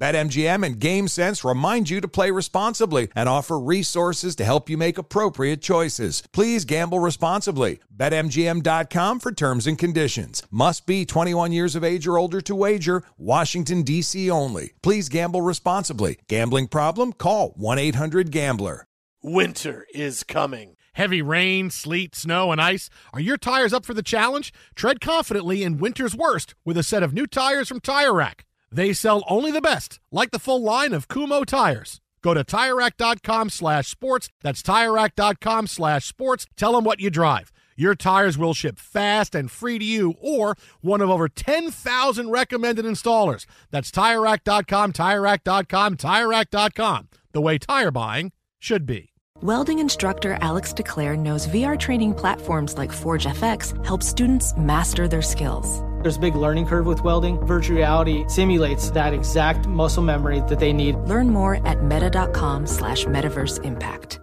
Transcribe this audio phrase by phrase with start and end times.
[0.00, 4.96] BetMGM and GameSense remind you to play responsibly and offer resources to help you make
[4.96, 6.22] appropriate choices.
[6.32, 7.80] Please gamble responsibly.
[7.94, 10.42] BetMGM.com for terms and conditions.
[10.50, 13.02] Must be 21 years of age or older to wager.
[13.18, 14.30] Washington, D.C.
[14.30, 14.72] only.
[14.82, 16.18] Please gamble responsibly.
[16.28, 17.12] Gambling problem?
[17.12, 18.86] Call 1 800 Gambler.
[19.22, 20.76] Winter is coming.
[20.94, 22.88] Heavy rain, sleet, snow, and ice.
[23.12, 24.50] Are your tires up for the challenge?
[24.74, 28.46] Tread confidently in winter's worst with a set of new tires from Tire Rack.
[28.72, 32.00] They sell only the best, like the full line of Kumho tires.
[32.22, 34.28] Go to TireRack.com slash sports.
[34.42, 36.46] That's TireRack.com slash sports.
[36.56, 37.50] Tell them what you drive.
[37.76, 42.84] Your tires will ship fast and free to you or one of over 10,000 recommended
[42.84, 43.46] installers.
[43.70, 47.08] That's TireRack.com, TireRack.com, TireRack.com.
[47.32, 49.14] The way tire buying should be.
[49.40, 55.22] Welding instructor Alex DeClaire knows VR training platforms like Forge FX help students master their
[55.22, 55.80] skills.
[56.02, 57.38] There's a big learning curve with welding.
[57.46, 60.96] Virtual reality simulates that exact muscle memory that they need.
[61.00, 64.20] Learn more at meta.com slash metaverse impact.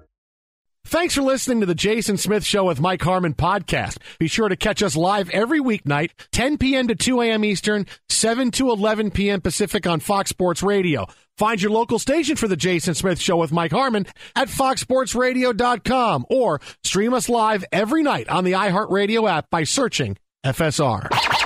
[0.86, 3.98] Thanks for listening to the Jason Smith Show with Mike Harmon podcast.
[4.20, 6.88] Be sure to catch us live every weeknight, 10 p.m.
[6.88, 7.44] to 2 a.m.
[7.44, 9.42] Eastern, 7 to 11 p.m.
[9.42, 11.06] Pacific on Fox Sports Radio.
[11.38, 16.62] Find your local station for the Jason Smith Show with Mike Harmon at foxsportsradio.com or
[16.86, 21.37] stream us live every night on the iHeartRadio app by searching FSR.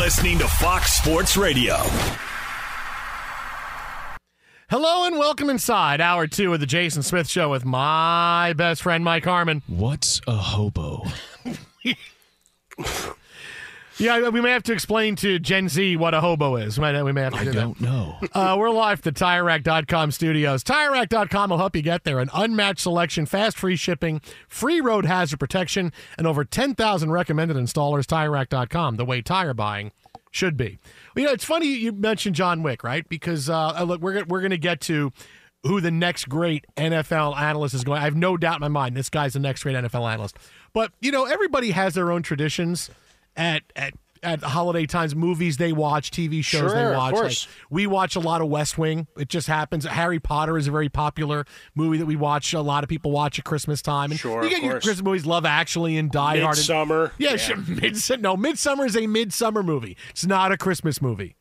[0.00, 1.76] Listening to Fox Sports Radio.
[4.70, 9.04] Hello and welcome inside hour two of the Jason Smith Show with my best friend
[9.04, 9.62] Mike Harmon.
[9.66, 11.04] What's a hobo?
[14.00, 16.78] Yeah, we may have to explain to Gen Z what a hobo is.
[16.78, 17.84] We may, we may have to I do don't that.
[17.84, 18.16] know.
[18.32, 20.64] Uh, we're live at the TireRack.com studios.
[20.64, 22.18] TireRack.com will help you get there.
[22.18, 28.06] An unmatched selection, fast free shipping, free road hazard protection, and over 10,000 recommended installers.
[28.06, 29.92] TireRack.com, the way tire buying
[30.30, 30.78] should be.
[31.14, 33.06] Well, you know, it's funny you mentioned John Wick, right?
[33.06, 35.12] Because uh, look, we're, we're going to get to
[35.64, 38.00] who the next great NFL analyst is going.
[38.00, 40.38] I have no doubt in my mind this guy's the next great NFL analyst.
[40.72, 42.88] But, you know, everybody has their own traditions
[43.36, 47.14] at at at holiday times, movies they watch, TV shows Sure, they watch.
[47.14, 47.48] course.
[47.70, 49.06] we watch a lot of West Wing.
[49.16, 49.86] It just happens.
[49.86, 52.52] Harry Potter is a very popular movie that we watch.
[52.52, 54.10] A lot of people watch at Christmas time.
[54.10, 54.72] And Sure, you get your.
[54.74, 56.56] Christmas movies, Love Actually and Die Hard.
[56.58, 57.12] Midsommar.
[57.16, 57.56] Yeah, sure.
[57.56, 58.20] Midsommar.
[58.20, 59.96] No, Midsommar is a midsummer movie.
[60.10, 61.36] It's not a Christmas movie.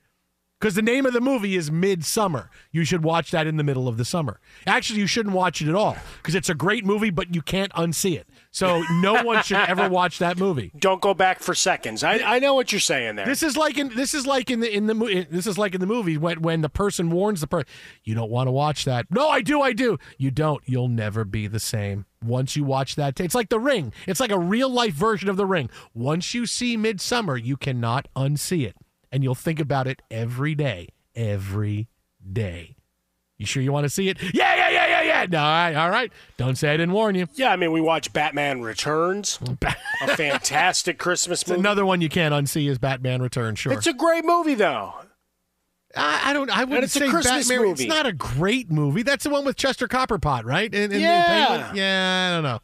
[0.62, 2.50] Because the name of the movie is Midsommar.
[2.72, 4.42] You should watch that in the middle of the summer.
[4.68, 7.72] Actually, you shouldn't watch it at all because it's a great movie, but you can't
[7.74, 8.28] unsee it.
[8.52, 10.72] So no one should ever watch that movie.
[10.78, 12.04] Don't go back for seconds.
[12.04, 13.26] I, I know what you're saying there.
[13.26, 15.76] This is like in this is like in the in the mo- this is like
[15.76, 17.68] in the movie when when the person warns the person,
[18.04, 19.06] you don't want to watch that.
[19.12, 20.00] No, I do, I do.
[20.18, 20.62] You don't.
[20.66, 22.06] You'll never be the same.
[22.26, 23.94] Once you watch that, it's like The Ring.
[24.08, 25.70] It's like a real life version of The Ring.
[25.94, 28.76] Once you see Midsommar, you cannot unsee it,
[29.12, 31.88] and you'll think about it every day, every
[32.34, 32.76] day.
[33.38, 34.18] You sure you want to see it?
[34.34, 36.12] Yeah, yeah, yeah, yeah, All right, all right.
[36.38, 37.28] Don't say I didn't warn you.
[37.36, 39.40] yeah, I mean, we watch Batman Returns,
[40.02, 41.60] a fantastic Christmas It's movie.
[41.60, 43.60] another one you can't unsee is Batman Returns.
[43.60, 43.74] Sure.
[43.74, 44.94] It's a great movie, though.
[45.96, 46.50] I, I don't.
[46.56, 47.68] I wouldn't it's a say Christmas Batman.
[47.68, 47.84] movie.
[47.86, 49.02] It's not a great movie.
[49.04, 50.74] That's the one with Chester Copperpot, right?
[50.74, 51.74] And, and Yeah.
[51.74, 52.30] Yeah.
[52.30, 52.60] I don't know.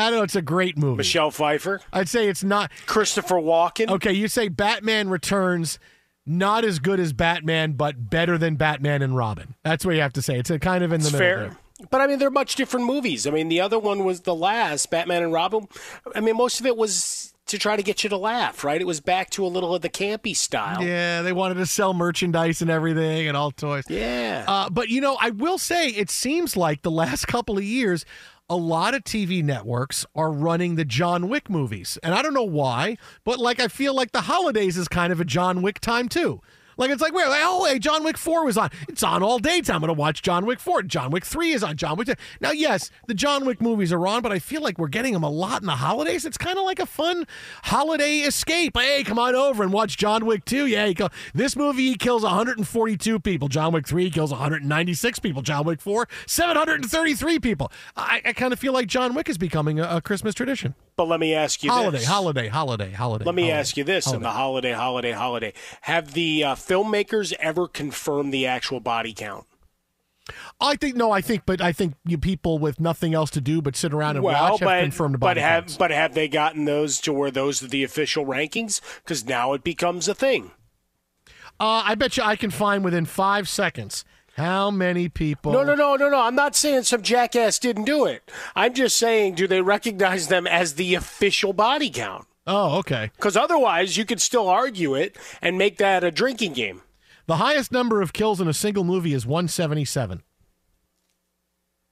[0.00, 0.22] I don't know.
[0.22, 0.98] It's a great movie.
[0.98, 2.70] Michelle Pfeiffer, I'd say it's not.
[2.86, 3.90] Christopher Walken.
[3.90, 5.78] Okay, you say Batman Returns,
[6.26, 9.54] not as good as Batman, but better than Batman and Robin.
[9.64, 10.38] That's what you have to say.
[10.38, 11.26] It's a kind of in It's the middle.
[11.26, 11.48] fair.
[11.48, 11.56] there.
[11.90, 13.26] But I mean, they're much different movies.
[13.26, 15.68] I mean, the other one was the last Batman and Robin.
[16.14, 18.80] I mean, most of it was to try to get you to laugh, right?
[18.80, 20.82] It was back to a little of the campy style.
[20.82, 23.84] Yeah, they wanted to sell merchandise and everything and all toys.
[23.88, 24.44] Yeah.
[24.46, 28.04] Uh, but you know, I will say it seems like the last couple of years,
[28.50, 32.42] a lot of TV networks are running the John Wick movies, and I don't know
[32.42, 36.08] why, but like I feel like the holidays is kind of a John Wick time
[36.08, 36.40] too.
[36.78, 38.70] Like it's like, wait, like, oh, hey, John Wick Four was on.
[38.88, 39.60] It's on all day.
[39.60, 39.76] Time.
[39.76, 40.82] I'm gonna watch John Wick Four.
[40.84, 41.76] John Wick Three is on.
[41.76, 42.08] John Wick.
[42.40, 45.24] Now, yes, the John Wick movies are on, but I feel like we're getting them
[45.24, 46.24] a lot in the holidays.
[46.24, 47.26] It's kind of like a fun
[47.64, 48.76] holiday escape.
[48.76, 50.66] Hey, come on over and watch John Wick Two.
[50.66, 50.92] Yeah,
[51.34, 53.48] this movie he kills 142 people.
[53.48, 55.42] John Wick Three kills 196 people.
[55.42, 57.72] John Wick Four 733 people.
[57.96, 60.74] I, I kind of feel like John Wick is becoming a, a Christmas tradition.
[60.98, 62.06] But let me ask you Holiday, this.
[62.08, 62.92] holiday, holiday, holiday.
[62.92, 63.24] Holiday.
[63.24, 64.24] Let me holiday, ask you this: in holiday.
[64.24, 65.52] the holiday, holiday, holiday,
[65.82, 69.46] have the uh, filmmakers ever confirmed the actual body count?
[70.60, 73.62] I think no, I think, but I think you people with nothing else to do
[73.62, 75.76] but sit around and well, watch have but confirmed but body have counts.
[75.76, 78.80] but have they gotten those to where those are the official rankings?
[79.04, 80.50] Because now it becomes a thing.
[81.60, 84.04] Uh, I bet you I can find within five seconds
[84.38, 85.52] how many people.
[85.52, 86.20] No, no, no, no, no.
[86.20, 88.30] I'm not saying some jackass didn't do it.
[88.56, 92.26] I'm just saying, do they recognize them as the official body count?
[92.46, 93.10] Oh, okay.
[93.16, 96.80] Because otherwise, you could still argue it and make that a drinking game.
[97.26, 100.22] The highest number of kills in a single movie is 177.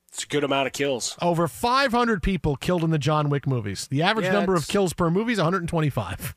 [0.08, 1.14] It's a good amount of kills.
[1.20, 3.87] Over 500 people killed in the John Wick movies.
[3.88, 6.34] The average Yeah, number of kills per movie is 125.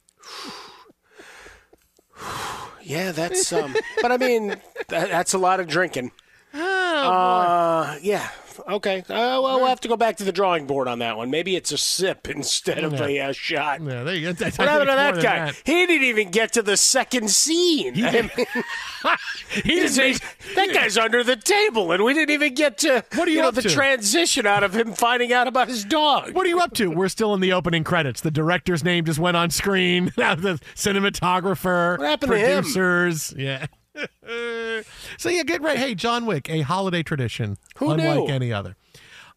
[2.89, 3.75] Yeah, that's um.
[4.01, 4.47] but I mean,
[4.87, 6.11] that, that's a lot of drinking.
[6.55, 6.59] Oh,
[7.91, 8.27] Uh, yeah.
[8.67, 8.99] Okay.
[9.01, 11.29] Uh, well, we'll have to go back to the drawing board on that one.
[11.29, 13.81] Maybe it's a sip instead of a, uh shot.
[13.81, 14.33] Yeah, there you go.
[14.33, 15.45] Think What happened to that guy?
[15.45, 15.61] that.
[15.65, 18.03] He didn't even get to the second scene.
[18.03, 18.31] I mean,
[19.63, 19.95] He he's-
[20.55, 23.47] that guy's under the table, and we didn't even get to What are you know
[23.49, 23.69] up the to?
[23.69, 26.33] transition out of him finding out about his dog.
[26.33, 26.89] What are you up to?
[26.91, 28.21] We're still in the opening credits.
[28.21, 30.11] The director's name just went on screen.
[30.17, 32.63] Now the cinematographer, What happened to him?
[32.63, 33.33] producers.
[33.37, 33.65] Yeah.
[35.17, 35.77] So yeah, get right.
[35.77, 38.27] Hey, John Wick, a holiday tradition Who unlike knew?
[38.27, 38.75] any other.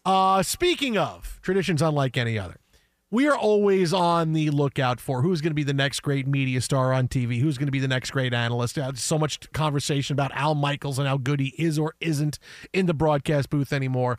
[0.05, 2.56] Uh, speaking of traditions unlike any other,
[3.11, 6.61] we are always on the lookout for who's going to be the next great media
[6.61, 8.79] star on TV, who's going to be the next great analyst.
[8.79, 12.38] Uh, so much conversation about Al Michaels and how good he is or isn't
[12.73, 14.19] in the broadcast booth anymore.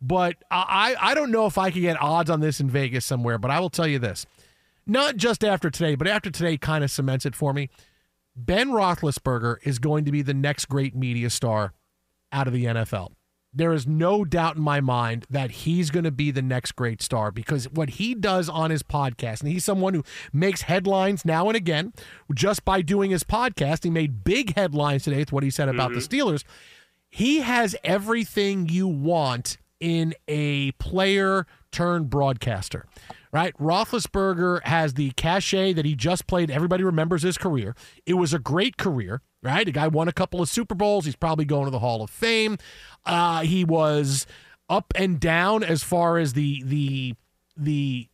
[0.00, 3.38] But I, I don't know if I could get odds on this in Vegas somewhere,
[3.38, 4.26] but I will tell you this.
[4.86, 7.70] Not just after today, but after today kind of cements it for me.
[8.36, 11.72] Ben Roethlisberger is going to be the next great media star
[12.32, 13.12] out of the NFL.
[13.56, 17.00] There is no doubt in my mind that he's going to be the next great
[17.00, 20.02] star because what he does on his podcast, and he's someone who
[20.32, 21.92] makes headlines now and again
[22.34, 23.84] just by doing his podcast.
[23.84, 26.28] He made big headlines today with what he said about the mm-hmm.
[26.28, 26.42] Steelers.
[27.08, 32.86] He has everything you want in a player turned broadcaster,
[33.34, 33.52] right?
[33.58, 36.52] Roethlisberger has the cachet that he just played.
[36.52, 37.74] Everybody remembers his career.
[38.06, 39.66] It was a great career, right?
[39.66, 41.04] The guy won a couple of Super Bowls.
[41.04, 42.58] He's probably going to the Hall of Fame.
[43.04, 44.24] Uh, he was
[44.68, 47.16] up and down as far as the the
[47.56, 48.08] the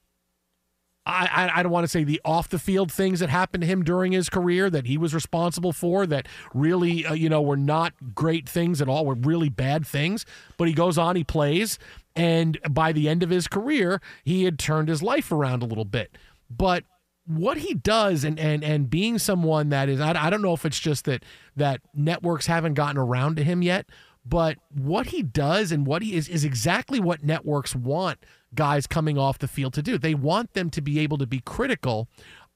[1.07, 3.83] I, I, don't want to say the off the field things that happened to him
[3.83, 7.95] during his career that he was responsible for that really uh, you know were not
[8.15, 10.27] great things at all were really bad things.
[10.59, 11.79] But he goes on he plays
[12.15, 15.87] and by the end of his career he had turned his life around a little
[15.87, 16.19] bit.
[16.51, 16.85] But
[17.27, 20.67] what he does and and and being someone that is I, I don't know if
[20.67, 21.25] it's just that
[21.57, 23.87] that networks haven't gotten around to him yet
[24.25, 28.19] but what he does and what he is is exactly what networks want
[28.55, 29.99] guys coming off the field to do.
[29.99, 32.09] They want them to be able to be critical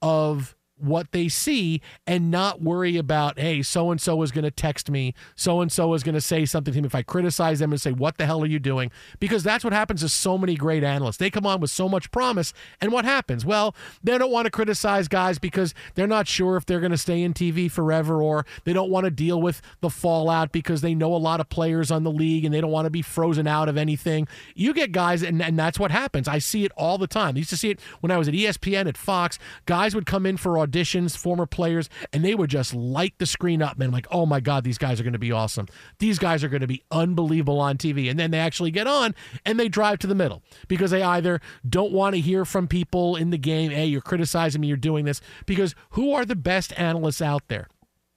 [0.02, 4.50] of what they see and not worry about, hey, so and so is going to
[4.50, 6.86] text me, so and so is going to say something to me.
[6.86, 8.90] If I criticize them and say, what the hell are you doing?
[9.20, 11.16] Because that's what happens to so many great analysts.
[11.16, 13.44] They come on with so much promise, and what happens?
[13.44, 16.98] Well, they don't want to criticize guys because they're not sure if they're going to
[16.98, 20.94] stay in TV forever, or they don't want to deal with the fallout because they
[20.94, 23.46] know a lot of players on the league and they don't want to be frozen
[23.46, 24.28] out of anything.
[24.54, 26.28] You get guys, and, and that's what happens.
[26.28, 27.36] I see it all the time.
[27.36, 29.38] I used to see it when I was at ESPN at Fox.
[29.66, 30.73] Guys would come in for auditions,
[31.16, 33.90] former players, and they would just light the screen up, man.
[33.90, 35.66] Like, oh my God, these guys are going to be awesome.
[35.98, 38.10] These guys are going to be unbelievable on TV.
[38.10, 39.14] And then they actually get on
[39.44, 43.16] and they drive to the middle because they either don't want to hear from people
[43.16, 45.20] in the game, hey, you're criticizing me, you're doing this.
[45.46, 47.68] Because who are the best analysts out there?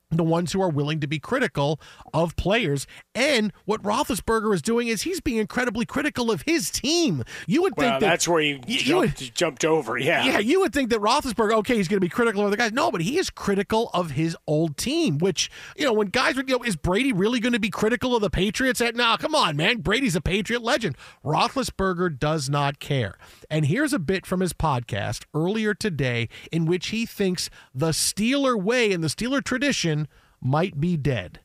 [0.09, 1.79] The ones who are willing to be critical
[2.13, 2.87] of players.
[3.13, 7.23] And what Roethlisberger is doing is he's being incredibly critical of his team.
[7.45, 9.97] You would Well, think that that's where he you- jumped, jumped over.
[9.97, 10.23] Yeah.
[10.25, 12.71] yeah, you would think that Roethlisberger, okay, he's going to be critical of the guys.
[12.71, 15.17] No, but he is critical of his old team.
[15.17, 18.15] Which you know, when guys, would, you know, is Brady really going to be critical
[18.15, 18.79] of the Patriots?
[18.79, 20.95] Eh, At no, come on, man, Brady's a Patriot legend.
[21.25, 23.17] Roethlisberger does not care.
[23.49, 28.61] And here's a bit from his podcast earlier today in which he thinks the Steeler
[28.61, 30.06] way and the Steeler tradition
[30.41, 31.39] might be dead.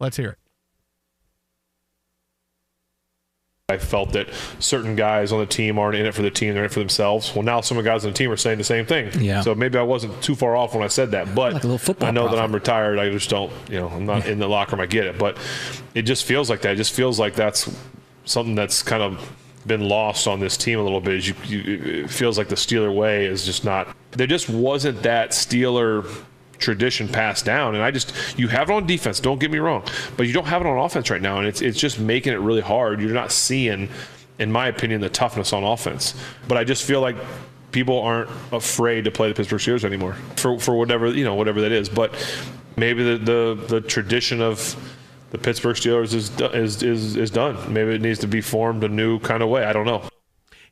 [0.00, 0.38] Let's hear it.
[3.68, 4.28] I felt that
[4.58, 6.80] certain guys on the team aren't in it for the team; they're in it for
[6.80, 7.34] themselves.
[7.34, 9.10] Well, now some of the guys on the team are saying the same thing.
[9.18, 9.40] Yeah.
[9.40, 11.78] So maybe I wasn't too far off when I said that, but Like a little
[11.78, 12.38] football I know that.
[12.38, 12.98] I'm retired.
[12.98, 14.82] I just don't, you know, I'm not in the locker room.
[14.82, 15.38] I get it, but
[15.94, 16.72] it just feels like that.
[16.72, 17.74] It just feels like that's
[18.24, 19.32] something that's kind of
[19.66, 21.14] been lost on this team a little bit.
[21.14, 23.96] Is you, you, it feels like the Steeler way is just not.
[24.10, 26.04] There just wasn't that Steeler
[26.62, 29.20] tradition passed down, and I just you have it on defense.
[29.20, 29.84] Don't get me wrong,
[30.16, 32.36] but you don't have it on offense right now, and it's it's just making it
[32.36, 33.00] really hard.
[33.00, 33.88] You're not seeing,
[34.38, 36.14] in my opinion, the toughness on offense.
[36.48, 37.16] But I just feel like
[37.72, 41.60] people aren't afraid to play the Pittsburgh Steelers anymore for for whatever you know whatever
[41.60, 41.88] that is.
[41.88, 42.14] But
[42.76, 44.76] maybe the the, the tradition of
[45.30, 47.72] the Pittsburgh Steelers is, is is is done.
[47.72, 49.64] Maybe it needs to be formed a new kind of way.
[49.64, 50.08] I don't know.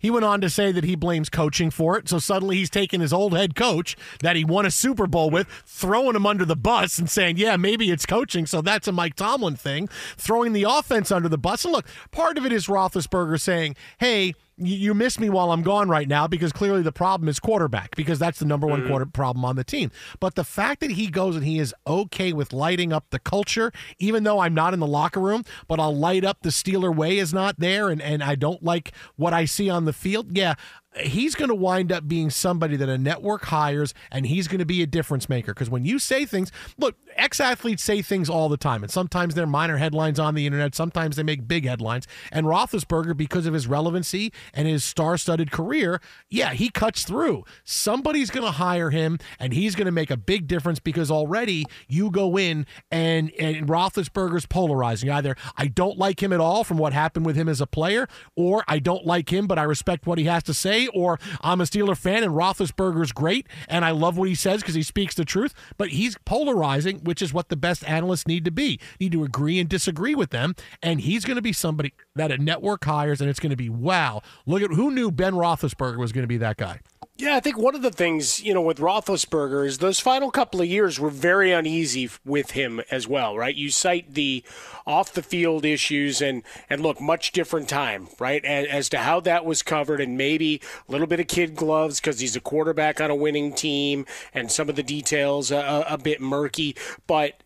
[0.00, 2.08] He went on to say that he blames coaching for it.
[2.08, 5.46] So suddenly he's taking his old head coach that he won a Super Bowl with,
[5.66, 8.46] throwing him under the bus and saying, yeah, maybe it's coaching.
[8.46, 11.64] So that's a Mike Tomlin thing, throwing the offense under the bus.
[11.64, 15.88] And look, part of it is Roethlisberger saying, hey, you miss me while I'm gone
[15.88, 18.88] right now because clearly the problem is quarterback because that's the number one mm-hmm.
[18.88, 19.90] quarter problem on the team.
[20.20, 23.72] But the fact that he goes and he is okay with lighting up the culture,
[23.98, 27.18] even though I'm not in the locker room, but I'll light up the Steeler way
[27.18, 30.36] is not there and, and I don't like what I see on the field.
[30.36, 30.54] Yeah,
[30.98, 34.66] he's going to wind up being somebody that a network hires and he's going to
[34.66, 35.54] be a difference maker.
[35.54, 39.46] Because when you say things look ex-athletes say things all the time and sometimes they're
[39.46, 42.08] minor headlines on the internet sometimes they make big headlines.
[42.32, 47.44] And Roethlisberger because of his relevancy and his star-studded career yeah he cuts through.
[47.62, 51.66] Somebody's going to hire him and he's going to make a big difference because already
[51.86, 55.08] you go in and and Roethlisberger's polarizing.
[55.08, 58.08] Either I don't like him at all from what happened with him as a player
[58.34, 61.60] or I don't like him but I respect what he has to say or I'm
[61.60, 65.14] a Steeler fan and Roethlisberger's great and I love what he says because he speaks
[65.14, 68.80] the truth but he's polarizing which is what the best analysts need to be.
[68.98, 72.38] Need to agree and disagree with them and he's going to be somebody that a
[72.38, 76.12] network hires and it's going to be wow look at who knew Ben Roethlisberger was
[76.12, 76.80] going to be that guy
[77.20, 80.62] Yeah, I think one of the things, you know, with Roethlisberger is those final couple
[80.62, 83.54] of years were very uneasy with him as well, right?
[83.54, 84.42] You cite the
[84.86, 88.42] off the field issues and, and look, much different time, right?
[88.42, 92.00] As, as to how that was covered and maybe a little bit of kid gloves
[92.00, 95.98] because he's a quarterback on a winning team and some of the details a, a,
[95.98, 96.74] bit murky,
[97.06, 97.42] but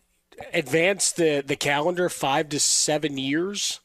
[0.53, 3.81] advance the, the calendar five to seven years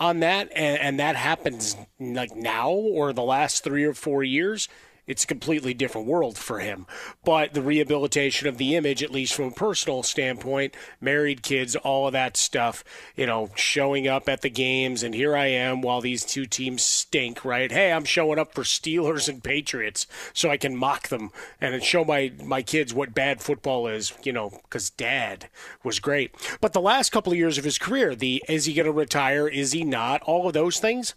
[0.00, 4.68] on that and, and that happens like now or the last three or four years
[5.08, 6.86] it's a completely different world for him.
[7.24, 12.06] But the rehabilitation of the image at least from a personal standpoint married kids all
[12.06, 12.84] of that stuff
[13.16, 16.82] you know showing up at the games and here i am while these two teams
[16.82, 17.72] stink right?
[17.72, 22.04] Hey i'm showing up for steelers and patriots so i can mock them and show
[22.04, 25.48] my my kids what bad football is you know because dad
[25.82, 26.34] was great.
[26.60, 29.48] But the last couple of years of his career the is he going to retire?
[29.48, 30.22] Is he not?
[30.22, 31.14] All of those things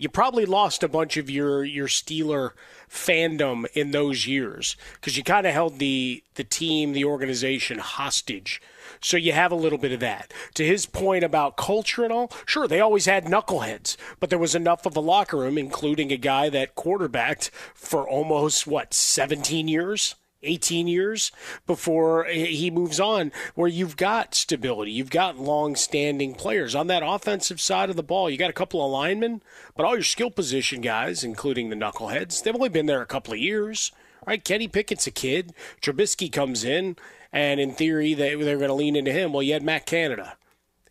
[0.00, 2.52] you probably lost a bunch of your your Steeler
[2.88, 8.62] fandom in those years because you kind of held the the team, the organization hostage.
[9.02, 10.32] So you have a little bit of that.
[10.54, 14.54] To his point about culture and all, sure, they always had knuckleheads, but there was
[14.54, 20.14] enough of a locker room, including a guy that quarterbacked for almost what 17 years.
[20.42, 21.32] 18 years
[21.66, 26.74] before he moves on, where you've got stability, you've got long standing players.
[26.74, 29.42] On that offensive side of the ball, you got a couple of linemen,
[29.76, 33.32] but all your skill position guys, including the knuckleheads, they've only been there a couple
[33.32, 33.92] of years.
[34.26, 34.44] Right?
[34.44, 35.54] Kenny Pickett's a kid.
[35.80, 36.96] Trubisky comes in,
[37.32, 39.32] and in theory, they, they're going to lean into him.
[39.32, 40.36] Well, you had Matt Canada.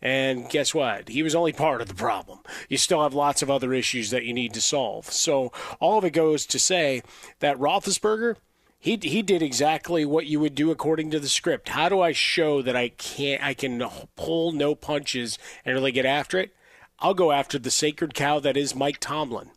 [0.02, 1.08] And guess what?
[1.08, 2.40] He was only part of the problem.
[2.68, 5.06] You still have lots of other issues that you need to solve.
[5.06, 7.02] So all of it goes to say
[7.40, 8.36] that Roethlisberger,
[8.80, 11.68] he he did exactly what you would do according to the script.
[11.68, 13.84] How do I show that I can't I can
[14.16, 16.52] pull no punches and really get after it?
[16.98, 19.50] I'll go after the sacred cow that is Mike Tomlin.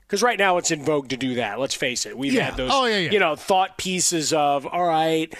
[0.00, 1.60] Because right now it's in vogue to do that.
[1.60, 2.16] Let's face it.
[2.16, 2.44] We've Yeah.
[2.44, 3.10] had those, Oh, yeah, yeah.
[3.10, 5.30] you know, thought pieces of, all right,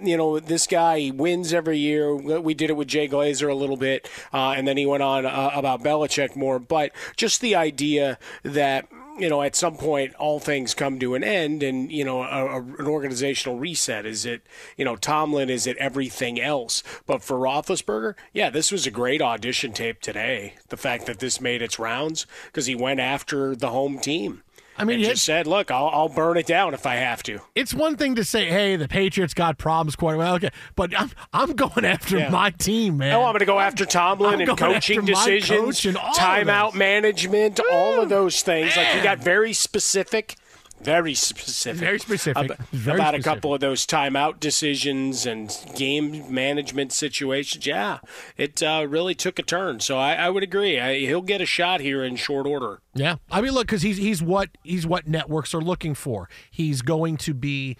[0.00, 2.14] you know, this guy he wins every year.
[2.14, 5.26] We did it with Jay Glazer a little bit, uh, and then he went on
[5.26, 6.60] uh, about Belichick more.
[6.60, 8.86] But just the idea that
[9.18, 12.46] you know, at some point, all things come to an end, and you know, a,
[12.46, 14.06] a, an organizational reset.
[14.06, 15.50] Is it, you know, Tomlin?
[15.50, 16.82] Is it everything else?
[17.06, 20.54] But for Roethlisberger, yeah, this was a great audition tape today.
[20.68, 24.42] The fact that this made its rounds because he went after the home team.
[24.82, 27.40] I mean, and just said, "Look, I'll, I'll burn it down if I have to."
[27.54, 31.10] it's one thing to say, "Hey, the Patriots got problems quite well." Okay, but I'm
[31.32, 32.30] I'm going after Yeah.
[32.30, 33.14] my team, man.
[33.14, 37.60] Oh, I'm going to go after Tomlin I'm and coaching decisions, coach and timeout management,
[37.72, 38.76] all of those things.
[38.76, 40.36] Like he got very specific
[40.82, 41.80] Very specific.
[41.80, 42.44] Very specific.
[42.44, 43.26] About, Very about specific.
[43.26, 47.66] a couple of those timeout decisions and game management situations.
[47.66, 47.98] Yeah,
[48.36, 49.80] it uh, really took a turn.
[49.80, 50.80] So I, I would agree.
[50.80, 52.80] I, he'll get a shot here in short order.
[52.94, 56.28] Yeah, I mean, look, because he's he's what he's what networks are looking for.
[56.50, 57.76] He's going to be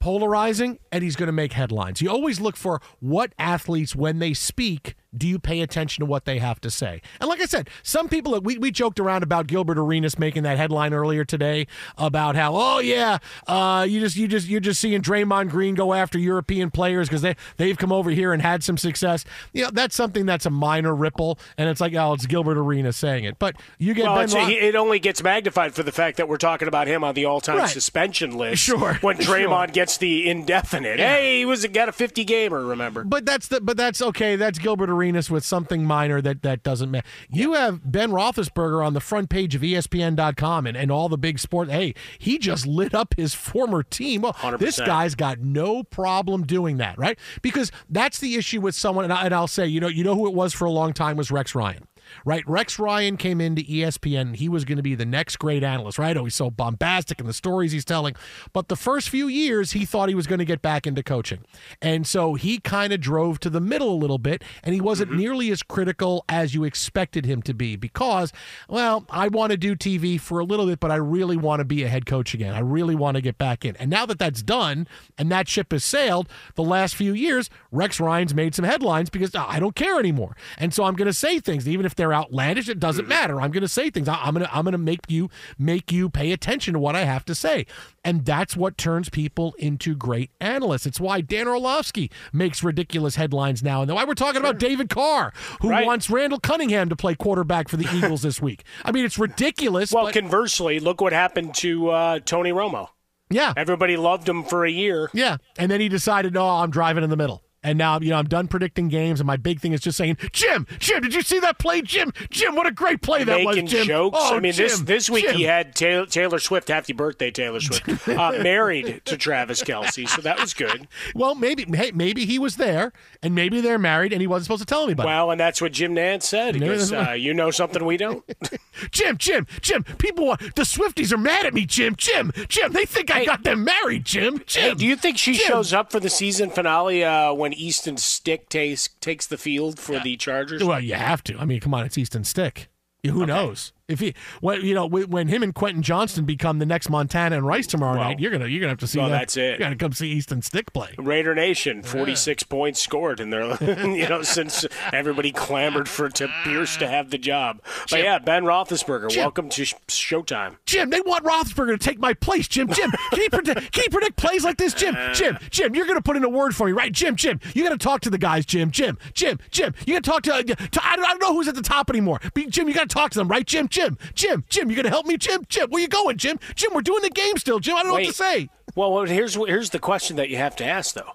[0.00, 2.00] polarizing and he's going to make headlines.
[2.00, 6.24] You always look for what athletes when they speak do you pay attention to what
[6.24, 7.02] they have to say?
[7.20, 10.56] And like I said, some people we, we joked around about Gilbert Arenas making that
[10.56, 11.66] headline earlier today
[11.98, 15.92] about how oh yeah uh, you just you just you're just seeing Draymond Green go
[15.94, 19.24] after European players because they they've come over here and had some success.
[19.52, 22.96] You know that's something that's a minor ripple, and it's like oh it's Gilbert Arenas
[22.96, 26.36] saying it, but you get well, it only gets magnified for the fact that we're
[26.36, 27.68] talking about him on the all-time Right.
[27.68, 28.62] suspension list.
[28.62, 29.72] Sure, when Draymond sure.
[29.72, 30.98] gets the indefinite.
[31.00, 31.16] Yeah.
[31.16, 32.64] Hey, he was got a 50 gamer.
[32.64, 33.02] Remember?
[33.02, 34.36] But that's the but that's okay.
[34.36, 34.99] That's Gilbert Arenas
[35.30, 37.06] with something minor that that doesn't matter.
[37.30, 41.38] You have Ben Roethlisberger on the front page of ESPN.com and, and all the big
[41.38, 41.70] sports.
[41.70, 44.22] Hey, he just lit up his former team.
[44.22, 44.86] Well, this 100%.
[44.86, 47.18] guy's got no problem doing that, right?
[47.42, 49.04] Because that's the issue with someone.
[49.04, 50.92] And, I, and I'll say, you know, you know who it was for a long
[50.92, 51.86] time was Rex Ryan.
[52.24, 54.20] Right, Rex Ryan came into ESPN.
[54.20, 55.98] And he was going to be the next great analyst.
[55.98, 56.16] Right?
[56.16, 58.14] Oh, he's so bombastic in the stories he's telling.
[58.52, 61.40] But the first few years, he thought he was going to get back into coaching,
[61.80, 64.42] and so he kind of drove to the middle a little bit.
[64.62, 68.32] And he wasn't nearly as critical as you expected him to be because,
[68.68, 71.64] well, I want to do TV for a little bit, but I really want to
[71.64, 72.54] be a head coach again.
[72.54, 73.76] I really want to get back in.
[73.76, 74.86] And now that that's done
[75.16, 79.34] and that ship has sailed, the last few years, Rex Ryan's made some headlines because
[79.34, 80.36] "Ah, I don't care anymore.
[80.58, 82.68] And so I'm going to say things, even if they're outlandish.
[82.68, 83.40] It doesn't matter.
[83.40, 84.08] I'm going to say things.
[84.08, 85.28] I- I'm going to I'm going to make you
[85.58, 87.66] make you pay attention to what I have to say,
[88.04, 90.86] and that's what turns people into great analysts.
[90.86, 95.32] It's why Dan Orlovsky makes ridiculous headlines now, and why we're talking about David Carr,
[95.60, 95.86] who Right.
[95.86, 98.64] wants Randall Cunningham to play quarterback for the Eagles this week.
[98.84, 99.92] I mean, it's ridiculous.
[99.92, 102.88] Well, but, conversely, look what happened to uh, Tony Romo.
[103.30, 105.10] yeah, Everybody loved him for a year.
[105.12, 107.42] Yeah, and then he decided, no, I'm driving in the middle.
[107.62, 110.16] And now, you know, I'm done predicting games, and my big thing is just saying,
[110.32, 112.10] Jim, Jim, did you see that play, Jim?
[112.30, 113.86] Jim, what a great play that was, making Jim.
[113.86, 114.16] jokes.
[114.18, 115.36] Oh, I mean, this Jim, this week Jim.
[115.36, 116.68] he had Taylor, Taylor Swift.
[116.68, 118.08] Happy birthday, Taylor Swift.
[118.08, 120.88] Uh, married to Travis Kelce, so that was good.
[121.14, 124.62] Well, maybe, hey, maybe he was there, and maybe they're married, and he wasn't supposed
[124.62, 125.06] to tell anybody.
[125.06, 126.54] Well, and that's what Jim Nantz said.
[126.54, 128.24] He goes, uh, "You know something we don't."
[128.90, 132.72] Jim, Jim, Jim, people want the Swifties are mad at me, Jim, Jim, Jim.
[132.72, 134.70] They think I got them married, Jim, Jim.
[134.70, 135.46] Hey, do you think she Jim.
[135.46, 139.98] shows up for the season finale uh, when Easton Stick takes takes the field for
[140.00, 140.62] the Chargers?
[140.62, 141.38] Well, you have to.
[141.38, 142.68] I mean, come on, it's Easton Stick.
[143.02, 143.72] Yeah, Who knows?
[143.90, 147.36] If he, when you know, when when him and Quentin Johnston become the next Montana
[147.36, 149.18] and Rice tomorrow Well, night, you're gonna you're gonna have to see well, that.
[149.18, 149.52] that's it.
[149.54, 150.94] You gotta come see Easton Stick play.
[150.98, 156.76] Raider Nation, forty-six points scored, in they're you know since everybody clamored for to Pierce
[156.78, 157.60] to have the job.
[157.90, 159.22] But yeah, Ben Roethlisberger, Jim.
[159.22, 160.56] welcome to sh- Showtime.
[160.66, 162.48] Jim, they want Roethlisberger to take my place.
[162.48, 164.96] Jim, Jim, can you predict, can you predict plays like this, Jim?
[165.14, 166.92] Jim, Jim, you're gonna put in a word for me, right?
[166.92, 169.74] Jim, Jim, you gotta talk to the guys, Jim, Jim, Jim, Jim.
[169.86, 171.90] You gotta talk to, uh, to I, don't, I don't know who's at the top
[171.90, 172.20] anymore.
[172.34, 173.46] But Jim, you gotta talk to them, right?
[173.46, 175.70] Jim, Jim, Jim, Jim, Jim, you gonna help me, Jim, Jim?
[175.70, 176.38] Where you going, Jim?
[176.54, 177.76] Jim, we're doing the game still, Jim.
[177.76, 178.50] I don't know what to say.
[178.74, 181.12] Well, well, here's here's the question that you have to ask though: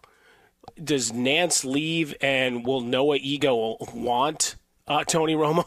[0.83, 4.55] Does Nantz leave, and will Noah Eagle want
[4.87, 5.65] uh, Tony Romo?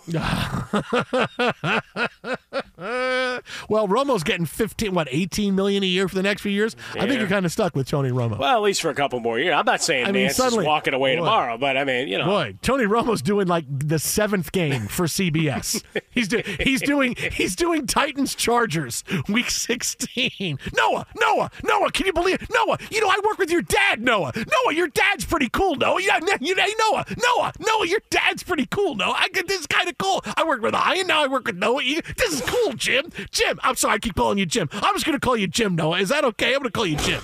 [3.69, 6.75] Well, Romo's getting 15, what, 18 million a year for the next few years.
[6.95, 8.39] I think you're kind of stuck with Tony Romo.
[8.39, 9.55] Well, at least for a couple more years.
[9.55, 11.21] I'm not saying I mean, Nantz suddenly- is walking away boy.
[11.21, 15.07] tomorrow, but I mean, you know, Boy, Tony Romo's doing like the seventh game for
[15.07, 15.83] CBS.
[16.11, 20.59] he's doing, he's doing he's doing Titans Chargers week sixteen.
[20.77, 22.51] Noah, Noah, Noah, can you believe it?
[22.51, 22.79] Noah?
[22.91, 24.33] You know I work with your dad, Noah.
[24.35, 26.01] Noah, your dad's pretty cool, Noah.
[26.03, 29.08] Yeah, you, hey, Noah, Noah, Noah, your dad's pretty cool, Noah.
[29.12, 30.23] I get this kind of cool.
[30.37, 31.83] I work with Ian, now I work with Noah.
[32.16, 33.11] This is cool, Jim.
[33.31, 34.68] Jim, I'm sorry, I keep calling you Jim.
[34.73, 35.99] I'm just gonna call you Jim, Noah.
[36.01, 36.53] Is that okay?
[36.55, 37.23] I'm gonna call you Jim.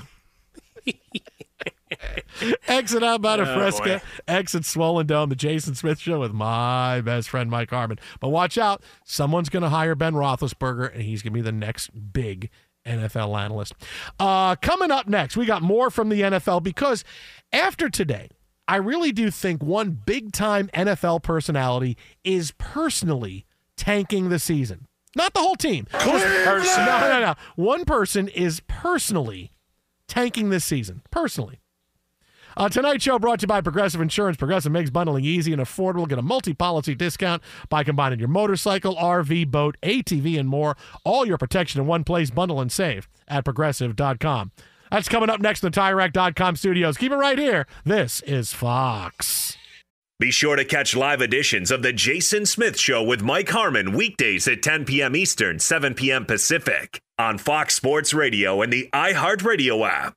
[2.66, 3.85] Exit out of Oh, Fresca.
[3.85, 4.01] boy.
[4.27, 5.29] Exit Swollen Dome.
[5.29, 7.99] The Jason Smith Show with my best friend Mike Harmon.
[8.20, 11.53] But watch out, someone's going to hire Ben Roethlisberger, and he's going to be the
[11.53, 12.51] next big
[12.85, 13.75] NFL analyst.
[14.18, 17.05] Uh, coming up next, we got more from the NFL because
[17.53, 18.29] after today,
[18.66, 23.44] I really do think one big time NFL personality is personally
[23.77, 24.87] tanking the season.
[25.16, 25.87] Not the whole team.
[25.90, 26.85] person.
[26.85, 27.35] No, no, no.
[27.57, 29.53] One person is personally
[30.09, 31.03] tanking this season.
[31.11, 31.61] Personally.
[32.57, 34.37] Uh, tonight's show brought to you by Progressive Insurance.
[34.37, 36.09] Progressive makes bundling easy and affordable.
[36.09, 40.77] Get a multi-policy discount by combining your motorcycle, RV, boat, ATV, and more.
[41.05, 42.31] All your protection in one place.
[42.31, 44.53] Bundle and save at progressive.com.
[44.90, 46.97] That's coming up next in the TireRack.com studios.
[46.97, 47.66] Keep it right here.
[47.85, 49.57] This is Fox.
[50.20, 54.47] Be sure to catch live editions of The Jason Smith Show with Mike Harmon weekdays
[54.47, 55.16] at 10 p.m.
[55.16, 56.25] Eastern, 7 p.m.
[56.25, 57.01] Pacific.
[57.18, 60.16] on Fox Sports Radio and the iHeartRadio app.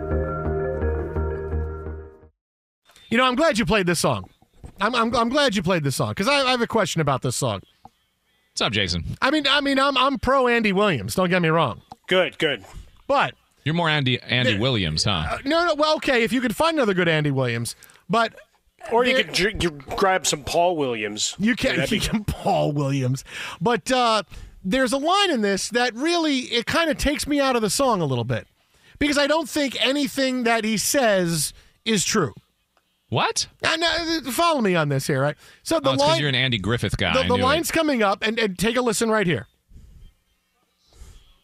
[3.11, 4.29] You know, I'm glad you played this song.
[4.79, 7.21] I'm, I'm, I'm glad you played this song because I, I have a question about
[7.21, 7.61] this song.
[8.53, 9.03] What's up, Jason?
[9.21, 11.15] I mean, I mean, I'm I'm pro Andy Williams.
[11.15, 11.81] Don't get me wrong.
[12.07, 12.65] Good, good.
[13.07, 15.25] But You're more Andy Andy Williams, huh?
[15.29, 15.75] uh, no, no.
[15.75, 17.75] Well, okay, if you could find another good Andy Williams,
[18.09, 18.33] but
[18.91, 21.35] Or you there- could you grab some Paul Williams.
[21.37, 23.23] You can That'd you be- can Paul Williams,
[23.61, 24.23] but uh,
[24.63, 27.69] there's a line in this that really it kind of takes me out of the
[27.69, 28.47] song a little bit
[28.99, 31.53] because I don't think anything that he says
[31.85, 32.33] is true.
[33.11, 33.47] What?
[33.61, 35.35] And, uh, follow me on this here, right?
[35.63, 37.11] So the oh, because line, you're an Andy Griffith guy.
[37.13, 37.43] the, the knew it.
[37.43, 39.47] line's coming up, and, and take a listen right here.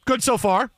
[0.06, 0.72] Good so far.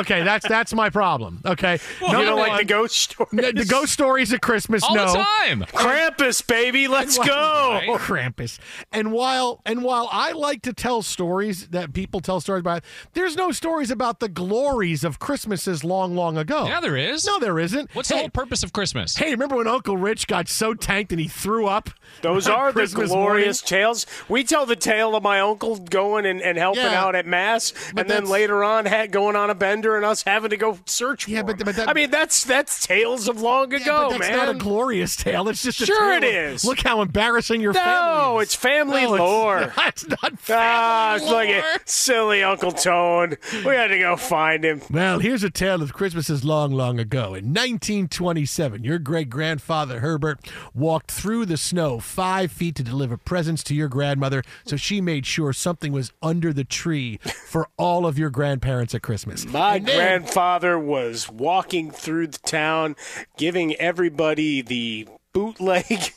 [0.00, 1.40] Okay, that's that's my problem.
[1.44, 3.28] Okay, you don't like the ghost story?
[3.32, 4.82] the, the ghost stories at Christmas.
[4.82, 5.60] all no, the time.
[5.64, 7.80] Krampus, baby, let's go.
[7.98, 8.58] Krampus.
[8.92, 12.82] And while and while I like to tell stories that people tell stories about,
[13.14, 16.66] there's no stories about the glories of Christmases long, long ago.
[16.66, 17.26] Yeah, there is.
[17.26, 17.94] No, there isn't.
[17.94, 19.16] What's hey, the whole purpose of Christmas?
[19.16, 21.90] Hey, remember when Uncle Rich got so tanked and he threw up?
[22.22, 23.84] Those on are the glorious morning?
[23.84, 24.06] tales.
[24.28, 27.00] We tell the tale of my uncle going and, and helping Yeah.
[27.02, 30.22] out at mass, But and then later on ha- going on a bender and us
[30.22, 31.64] having to go search Yeah, for but- him.
[31.66, 34.36] but that- I mean, that's that's tales of long Yeah, ago, but that's man.
[34.38, 35.48] not a glorious tale.
[35.48, 36.64] It's just a Sure it of.
[36.64, 38.42] Look how embarrassing your No, family is.
[38.42, 39.72] it's family No, it's- lore.
[39.76, 41.30] That's not family Ah, lore.
[41.30, 43.36] look at silly Uncle Tone.
[43.64, 44.82] We had to go find him.
[44.90, 47.34] Well, here's a tale of Christmases long, long ago.
[47.34, 50.40] In 1927, your great grandfather Herbert
[50.74, 55.26] walked through the snow five feet to deliver presents to your grandmother, so she made
[55.26, 59.44] sure something was under the tree for all of your grandparents at Christmas.
[59.46, 62.96] My then- grandfather was walking through the town,
[63.36, 66.12] giving everybody the bootleg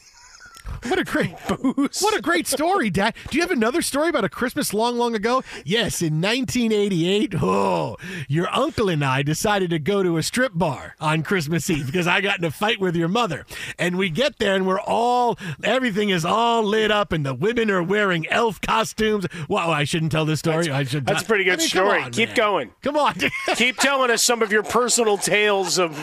[0.83, 2.01] What a great boost.
[2.03, 3.13] What a great story, Dad.
[3.29, 5.43] Do you have another story about a Christmas long, long ago?
[5.65, 7.35] Yes, in 1988.
[7.41, 7.97] Oh,
[8.27, 12.07] your uncle and I decided to go to a strip bar on Christmas Eve because
[12.07, 13.45] I got in a fight with your mother.
[13.79, 17.69] And we get there and we're all everything is all lit up and the women
[17.71, 19.25] are wearing elf costumes.
[19.47, 20.69] Wow, I shouldn't tell this story.
[20.69, 21.05] I should.
[21.05, 22.01] That's a pretty good I mean, story.
[22.01, 22.35] on, Keep man.
[22.37, 22.71] going.
[22.81, 23.15] Come on.
[23.55, 25.97] Keep telling us some of your personal tales of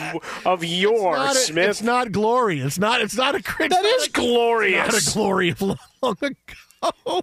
[0.45, 1.69] of Not a- Smith.
[1.69, 2.59] It's not glory.
[2.61, 3.01] It's not.
[3.01, 3.41] It's not a.
[3.59, 4.07] That That is
[4.51, 4.93] glorious.
[4.93, 7.21] Not a glory of long ago.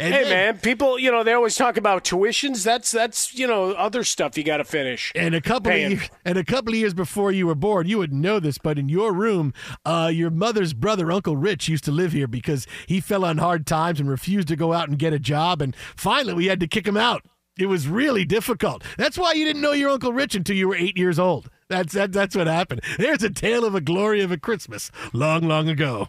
[0.00, 2.64] And hey then- man, people, you know, they always talk about tuitions.
[2.64, 5.10] That's that's you know other stuff you got to finish.
[5.14, 5.86] And a couple Paying.
[5.86, 8.58] of years, and a couple of years before you were born, you wouldn't know this,
[8.58, 9.54] but in your room,
[9.86, 13.66] uh, your mother's brother, Uncle Rich, used to live here because he fell on hard
[13.66, 15.62] times and refused to go out and get a job.
[15.62, 17.24] And finally, we had to kick him out.
[17.58, 18.84] It was really difficult.
[18.98, 21.48] That's why you didn't know your Uncle Rich until you were eight years old.
[21.68, 22.82] That's that, that's what happened.
[22.98, 26.08] There's a tale of a glory of a Christmas long, long ago.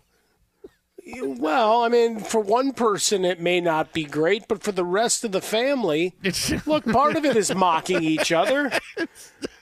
[1.21, 5.23] Well, I mean, for one person it may not be great, but for the rest
[5.23, 6.13] of the family,
[6.65, 8.71] look, part of it is mocking each other.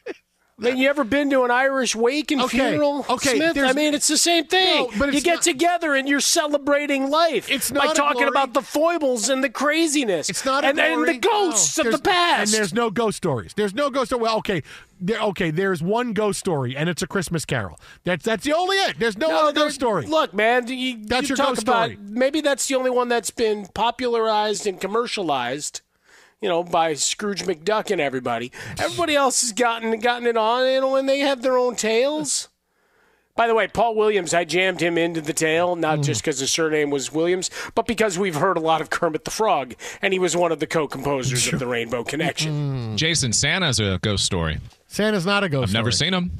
[0.59, 3.59] I mean, you ever been to an Irish wake and Okay, funeral, okay, Smith?
[3.59, 4.87] I mean, it's the same thing.
[4.97, 7.47] No, you get not- together and you're celebrating life.
[7.47, 8.29] It's by not a talking glory.
[8.29, 10.31] about the foibles and the craziness.
[10.31, 12.51] It's not a and, and the ghosts No, of the past.
[12.51, 13.53] And there's no ghost stories.
[13.55, 14.23] There's no ghost story.
[14.23, 14.63] Well, okay,
[14.99, 15.51] there, okay.
[15.51, 17.79] There's one ghost story, and it's a Christmas Carol.
[18.03, 18.97] That's that's the only it.
[18.97, 20.07] There's no, other there- ghost story.
[20.07, 21.99] Look, man, you, That's you your talk ghost about story.
[22.09, 25.81] maybe that's the only one that's been popularized and commercialized.
[26.41, 28.51] You know, by Scrooge McDuck and everybody.
[28.77, 32.49] Everybody else has gotten gotten it on, you know, and they have their own tales.
[33.35, 36.03] By the way, Paul Williams, I jammed him into the tale, not mm.
[36.03, 39.31] just because his surname was Williams, but because we've heard a lot of Kermit the
[39.31, 42.51] Frog, and he was one of the co-composers of the Rainbow Connection.
[42.51, 42.95] Mm-hmm.
[42.95, 44.57] Jason Santa's a ghost story.
[44.87, 45.69] Santa's not a ghost.
[45.69, 46.31] I've never seen him.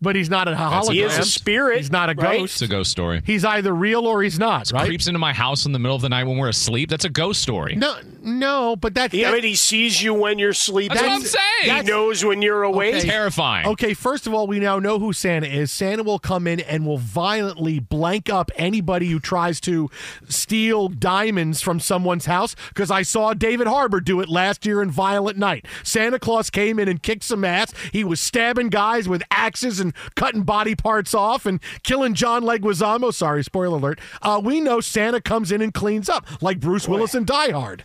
[0.00, 0.92] But he's not a hologram.
[0.92, 1.78] He is a spirit.
[1.78, 2.38] He's not a right?
[2.40, 2.54] ghost.
[2.54, 3.22] It's a ghost story.
[3.24, 4.70] He's either real or he's not.
[4.72, 4.86] Right?
[4.86, 6.88] Creeps into my house in the middle of the night when we're asleep.
[6.90, 7.74] That's a ghost story.
[7.74, 10.96] No, no, but that's He, I that- mean, he sees you when you're sleeping.
[10.96, 11.84] That's what I'm saying.
[11.84, 12.94] He knows when you're awake.
[12.96, 13.08] Okay.
[13.08, 13.66] Terrifying.
[13.66, 15.72] Okay, first of all, we now know who Santa is.
[15.72, 19.90] Santa will come in and will violently blank up anybody who tries to
[20.28, 24.90] steal diamonds from someone's house because I saw David Harbour do it last year in
[24.90, 25.66] Violent Night.
[25.82, 27.72] Santa Claus came in and kicked some ass.
[27.92, 33.12] He was stabbing guys with axes and cutting body parts off and killing John Leguizamo.
[33.12, 34.00] Sorry, spoiler alert.
[34.22, 37.84] Uh, we know Santa comes in and cleans up like Bruce Willis in Die Hard.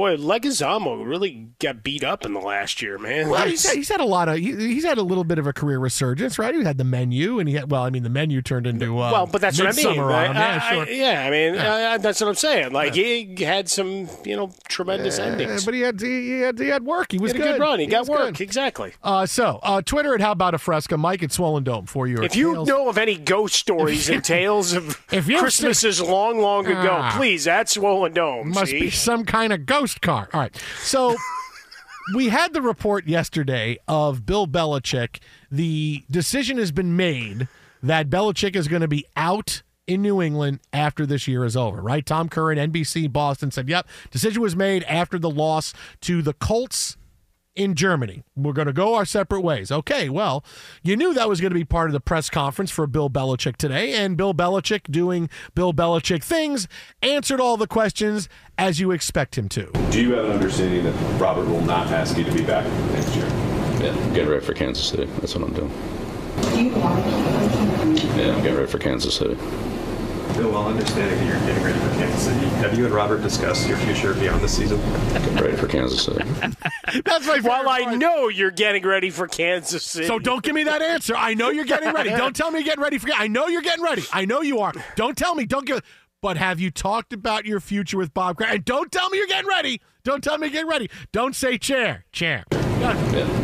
[0.00, 3.28] Boy, Leguizamo really got beat up in the last year, man.
[3.28, 5.46] Well, he's had, he's had a lot of he, he's had a little bit of
[5.46, 6.54] a career resurgence, right?
[6.54, 9.10] He had the menu, and he had well, I mean, the menu turned into uh,
[9.12, 9.84] well, but that's what I mean.
[9.98, 10.28] Midsommar right?
[10.30, 10.36] on.
[10.36, 10.82] Yeah, I- sure.
[10.86, 12.72] I- yeah, I mean, uh, that's what I'm saying.
[12.72, 15.66] Like he had some, you know, tremendous Uh, endings.
[15.66, 17.12] but he had he, he had he had work.
[17.12, 17.78] He He was had a good run.
[17.78, 18.36] He, got work.
[18.36, 18.40] good.
[18.40, 18.94] Exactly.
[19.02, 22.22] Uh, so uh, Twitter at How About a Fresca, Mike at Swollen Dome for you.
[22.22, 22.68] If you tales.
[22.68, 27.12] know of any ghost stories and tales of If you're Christmases long, long ago, Ah.
[27.18, 28.48] please, that's Swollen Dome.
[28.48, 28.80] must see?
[28.80, 30.28] be some kind of ghost car.
[30.32, 31.16] All right, so.
[32.12, 35.20] We had the report yesterday of Bill Belichick.
[35.52, 37.46] The decision has been made
[37.84, 41.80] that Belichick is going to be out in New England after this year is over,
[41.80, 42.04] right?
[42.04, 45.72] Tom Curran, NBC Boston said, yep, decision was made after the loss
[46.02, 46.96] to the Colts
[47.56, 48.22] in Germany.
[48.36, 49.70] We're going to go our separate ways.
[49.70, 50.44] Okay, well,
[50.82, 53.56] you knew that was going to be part of the press conference for Bill Belichick
[53.56, 56.68] today, and Bill Belichick doing Bill Belichick things
[57.02, 59.70] answered all the questions as you expect him to.
[59.90, 63.14] Do you have an understanding that Robert will not ask you to be back next
[63.16, 63.26] year?
[63.80, 65.06] Yeah, getting ready for Kansas City.
[65.20, 65.72] That's what I'm doing.
[68.16, 69.36] Yeah, I'm getting ready for Kansas City.
[70.36, 73.68] Bill, while understanding that you're getting ready for Kansas City, have you and Robert discussed
[73.68, 74.80] your future beyond the season?
[75.12, 76.24] Getting ready for Kansas City.
[77.04, 80.06] That's my While I know you're getting ready for Kansas City.
[80.06, 81.14] So don't give me that answer.
[81.16, 82.10] I know you're getting ready.
[82.10, 83.10] Don't tell me you're getting ready for.
[83.12, 84.02] I know you're getting ready.
[84.12, 84.72] I know you are.
[84.96, 85.46] Don't tell me.
[85.46, 85.82] Don't give.
[86.22, 88.54] But have you talked about your future with Bob Kraft?
[88.54, 89.80] And don't tell me you're getting ready.
[90.04, 90.90] Don't tell me you're getting ready.
[91.12, 92.04] Don't say chair.
[92.12, 92.44] Chair.
[92.52, 92.94] Yeah,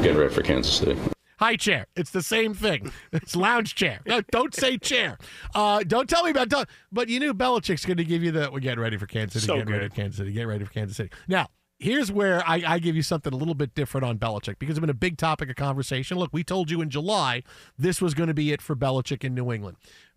[0.03, 0.97] getting ready for Kansas City.
[1.39, 1.87] High chair.
[1.97, 2.91] It's the same thing.
[3.13, 4.01] It's lounge chair.
[4.07, 5.19] No, don't say chair.
[5.55, 6.49] Uh, don't tell me about.
[6.49, 8.51] Don't, but you knew Belichick's going to give you the.
[8.53, 9.47] We're getting ready for Kansas City.
[9.47, 10.33] So getting ready for Kansas City.
[10.33, 11.11] Get ready for Kansas City.
[11.29, 14.77] Now, here's where I, I give you something a little bit different on Belichick because
[14.77, 16.17] it's been a big topic of conversation.
[16.19, 17.43] Look, we told you in July
[17.79, 19.77] this was going to be it for Belichick in New England.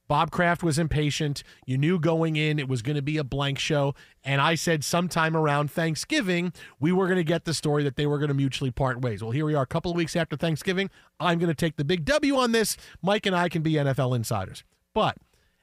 [0.09, 1.43] Bob Kraft was impatient.
[1.67, 3.93] You knew going in it was going to be a blank show.
[4.23, 8.07] And I said sometime around Thanksgiving, we were going to get the story that they
[8.07, 9.21] were going to mutually part ways.
[9.21, 10.89] Well, here we are a couple of weeks after Thanksgiving.
[11.19, 12.75] I'm going to take the big W on this.
[13.03, 14.63] Mike and I can be NFL insiders.
[14.95, 15.17] But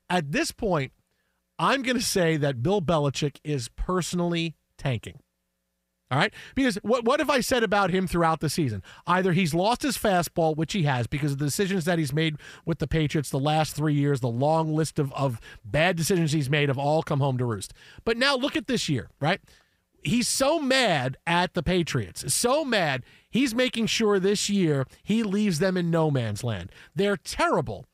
[0.08, 0.92] at this point,
[1.58, 5.18] I'm going to say that Bill Belichick is personally tanking.
[6.10, 6.32] All right.
[6.54, 8.82] Because what, what have I said about him throughout the season?
[9.06, 12.36] Either he's lost his fastball, which he has because of the decisions that he's made
[12.64, 16.48] with the Patriots the last three years, the long list of, of bad decisions he's
[16.48, 17.72] made have all come home to roost.
[18.04, 19.40] But now look at this year, right?
[20.02, 25.58] He's so mad at the Patriots, so mad, he's making sure this year he leaves
[25.58, 26.70] them in no man's land.
[26.94, 27.86] They're terrible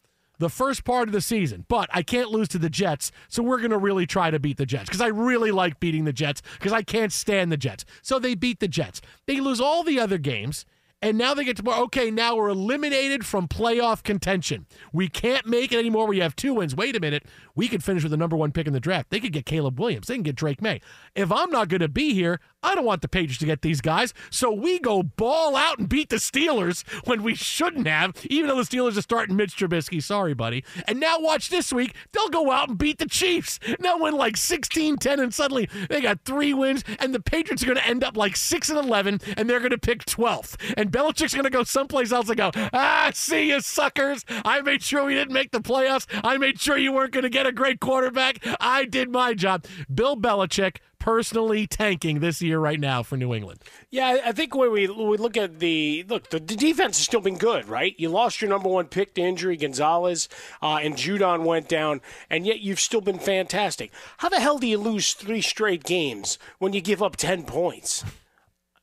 [0.43, 3.59] the first part of the season, but I can't lose to the Jets, so we're
[3.59, 6.43] going to really try to beat the Jets because I really like beating the Jets
[6.59, 7.85] because I can't stand the Jets.
[8.03, 9.01] So they beat the Jets.
[9.27, 10.67] They lose all the other games.
[11.03, 12.11] And now they get to okay.
[12.11, 14.67] Now we're eliminated from playoff contention.
[14.93, 16.07] We can't make it anymore.
[16.07, 16.77] We have two wins.
[16.77, 17.27] Wait a minute.
[17.55, 19.11] We could finish with the number one pick in the draft.
[19.11, 20.07] They could get Caleb Williams.
[20.07, 20.81] They can get Drake Maye.
[21.15, 23.81] If I'm not going to be here, I don't want the Patriots to get these
[23.81, 24.15] guys.
[24.31, 28.57] So we go ball out and beat the Steelers when we shouldn't have, even though
[28.57, 30.01] the Steelers are starting Mitch Trubisky.
[30.01, 30.65] Sorry, buddy.
[30.87, 31.97] And now watch this week.
[32.13, 33.59] They'll go out and beat the Chiefs.
[33.81, 37.67] Now win like 16 10, and suddenly they got three wins, and the Patriots are
[37.67, 40.55] going to end up like 6 and 11, and they're going to pick 12th.
[40.77, 44.25] And Belichick's going to go someplace else and go, ah, see you, suckers.
[44.29, 46.07] I made sure we didn't make the playoffs.
[46.23, 48.39] I made sure you weren't going to get a great quarterback.
[48.61, 49.65] I did my job.
[49.93, 53.59] Bill Belichick personally tanking this year right now for New England.
[53.91, 57.21] Yeah, I think when we we look at the look, the, the defense has still
[57.21, 57.95] been good, right?
[57.99, 60.29] You lost your number one pick to injury, Gonzalez,
[60.63, 63.91] uh, and Judon went down, and yet you've still been fantastic.
[64.19, 68.05] How the hell do you lose three straight games when you give up ten points?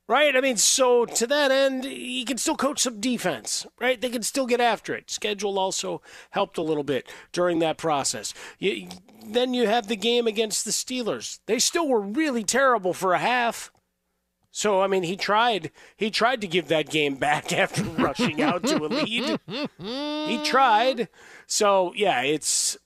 [0.09, 0.35] right?
[0.35, 4.01] I mean, so to that end, he can still coach some defense, right?
[4.01, 5.11] They can still get after it.
[5.11, 8.33] Schedule also helped a little bit during that process.
[8.57, 8.89] You,
[9.23, 11.39] then you have the game against the Steelers.
[11.45, 13.71] They still were really terrible for a half.
[14.51, 15.69] So I mean, he tried.
[15.95, 19.39] He tried to give that game back after rushing out to a lead.
[19.77, 21.07] He tried.
[21.45, 22.79] So yeah, it's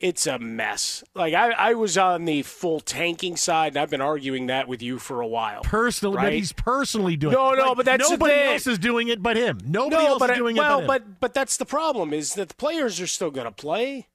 [0.00, 1.04] it's a mess.
[1.14, 4.82] Like I, I was on the full tanking side, and I've been arguing that with
[4.82, 5.62] you for a while.
[5.62, 6.24] Personally, right?
[6.24, 7.34] but he's personally doing.
[7.34, 7.56] No, it.
[7.56, 9.58] no, Like, but that's nobody else is doing it but him.
[9.64, 11.08] Nobody no, else but is I- doing well, it but him.
[11.10, 14.08] but but that's the problem is that the players are still going to play,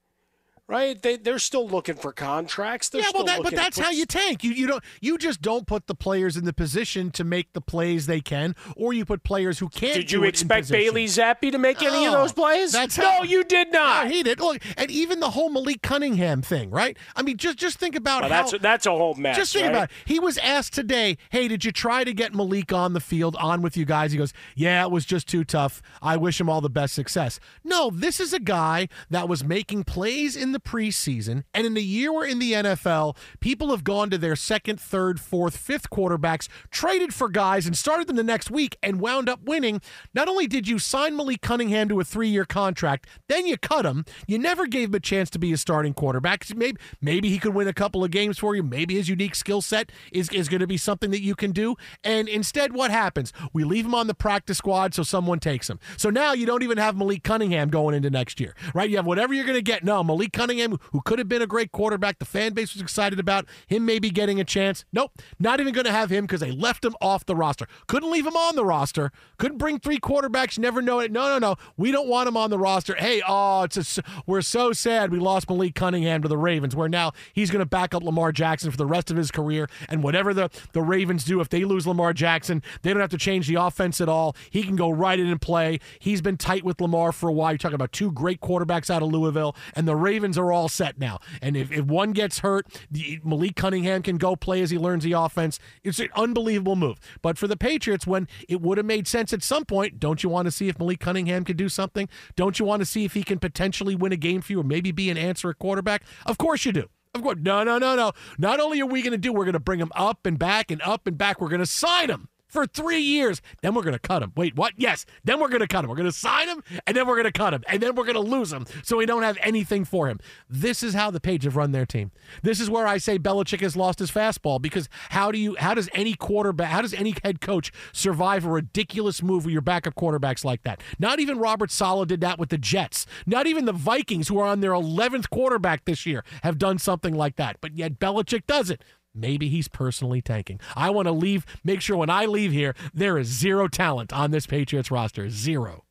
[0.68, 1.02] right?
[1.02, 2.90] They they're still looking for contracts.
[2.90, 4.44] They're yeah, well, that, but that's how you tank.
[4.44, 7.62] You you don't you just don't put the players in the position to make the
[7.62, 9.94] plays they can, or you put players who can't.
[9.96, 10.70] Did you expect.
[10.70, 12.72] Bailey Zappe to make any of No, those plays?
[12.72, 14.06] That's no, how- you did not.
[14.06, 14.40] No, he did.
[14.40, 16.98] Look, and even the whole Malik Cunningham thing, right?
[17.16, 19.36] I mean, just just think about Well, how that's that's a whole mess.
[19.38, 19.72] Just think right?
[19.72, 19.96] about it.
[20.06, 23.62] He was asked today, hey, did you try to get Malik on the field, on
[23.62, 24.12] with you guys?
[24.12, 25.82] He goes, yeah, it was just too tough.
[26.02, 27.40] I wish him all the best success.
[27.64, 31.44] No, this is a guy that was making plays in the preseason.
[31.54, 35.20] And in the year we're in the NFL, people have gone to their second, third,
[35.20, 39.44] fourth, fifth quarterbacks, traded for guys, and started them the next week and wound up
[39.44, 39.82] winning.
[40.14, 43.86] Not only did you sign Malik Cunningham to a three year contract, then you cut
[43.86, 44.06] him.
[44.28, 46.46] You never gave him a chance to be a starting quarterback.
[46.56, 48.64] Maybe, maybe he could win a couple of games for you.
[48.64, 51.76] Maybe his unique skill set is, is going to be something that you can do.
[52.04, 53.34] And instead, what happens?
[53.52, 55.80] We leave him on the practice squad so someone takes him.
[55.98, 58.90] So now you don't even have Malik Cunningham going into next year, right?
[58.90, 59.84] You have whatever you're going to get.
[59.84, 63.20] No, Malik Cunningham, who could have been a great quarterback, the fan base was excited
[63.20, 64.86] about him maybe getting a chance.
[64.92, 67.68] Nope, not even going to have him because they left him off the roster.
[67.88, 69.12] Couldn't leave him on the roster.
[69.38, 70.58] Couldn't bring three quarterbacks.
[70.58, 71.12] Never know it.
[71.12, 71.56] No, no, no.
[71.78, 72.96] We don't want him on the roster.
[72.96, 76.76] Hey, oh, it's a, we're so sad we lost Malik Cunningham to the Ravens.
[76.76, 79.70] Where now he's going to back up Lamar Jackson for the rest of his career.
[79.90, 83.18] And whatever the the Ravens do, if they lose Lamar Jackson, they don't have to
[83.18, 84.36] change the offense at all.
[84.50, 85.80] He can go right in and play.
[86.00, 87.52] He's been tight with Lamar for a while.
[87.52, 91.00] You're talking about two great quarterbacks out of Louisville, and the Ravens are all set
[91.00, 91.20] now.
[91.42, 95.04] And if, if one gets hurt, the, Malik Cunningham can go play as he learns
[95.04, 95.60] the offense.
[95.84, 97.00] It's an unbelievable move.
[97.22, 100.30] But for the Patriots, when it would have made sense at some point, don't you
[100.30, 102.10] want to see if Malik Cunningham can do something?
[102.36, 104.64] Don't you want to see if he can potentially win a game for you or
[104.64, 106.04] maybe be an answer at quarterback?
[106.26, 106.90] Of course you do.
[107.14, 107.38] Of course.
[107.42, 108.12] No, no, no, no.
[108.38, 110.70] Not only are we going to do, we're going to bring him up and back
[110.70, 111.40] and up and back.
[111.40, 113.42] We're going to sign him for three years.
[113.62, 114.32] Then we're going to cut him.
[114.36, 114.74] Wait, what?
[114.78, 115.06] Yes.
[115.24, 115.90] Then we're going to cut him.
[115.90, 118.06] We're going to sign him, and then we're going to cut him, and then we're
[118.06, 120.20] going to lose him, so we don't have anything for him.
[120.50, 122.12] This is how the Page have run their team.
[122.44, 125.56] This is where I say Belichick has lost his fastball because how do you?
[125.60, 126.70] How does any quarterback?
[126.70, 130.82] How does any head coach survive a ridiculous move with your backup quarterbacks like that?
[130.98, 133.06] Not even Robert Saleh did that with the Jets.
[133.26, 137.14] Not even the Vikings, who are on their 11th quarterback this year, have done something
[137.14, 137.58] like that.
[137.60, 138.82] But yet Belichick does it.
[139.16, 140.60] Maybe he's personally tanking.
[140.76, 144.32] I want to leave, make sure when I leave here, there is zero talent on
[144.32, 145.30] this Patriots roster.
[145.30, 145.86] Zero.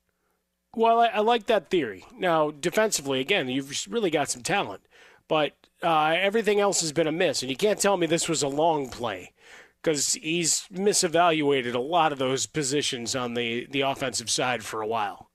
[0.76, 2.04] Well, I, I like that theory.
[2.16, 4.82] Now, defensively, again, you've really got some talent,
[5.28, 8.42] but uh, everything else has been a miss, and you can't tell me this was
[8.42, 9.32] a long play
[9.82, 14.86] because he's misevaluated a lot of those positions on the, the offensive side for a
[14.86, 15.30] while.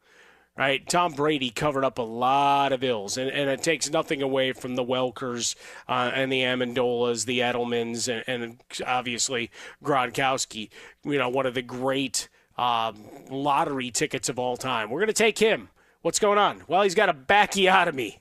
[0.59, 0.85] Right?
[0.89, 4.75] Tom Brady covered up a lot of ills, and, and it takes nothing away from
[4.75, 5.55] the Welkers
[5.87, 9.49] uh, and the Amendolas, the Edelmans, and, and obviously
[9.81, 10.69] Gronkowski.
[11.05, 14.89] You know, one of the great um, lottery tickets of all time.
[14.89, 15.69] We're going to take him.
[16.01, 16.63] What's going on?
[16.67, 18.19] Well, he's got a bacchiotomy.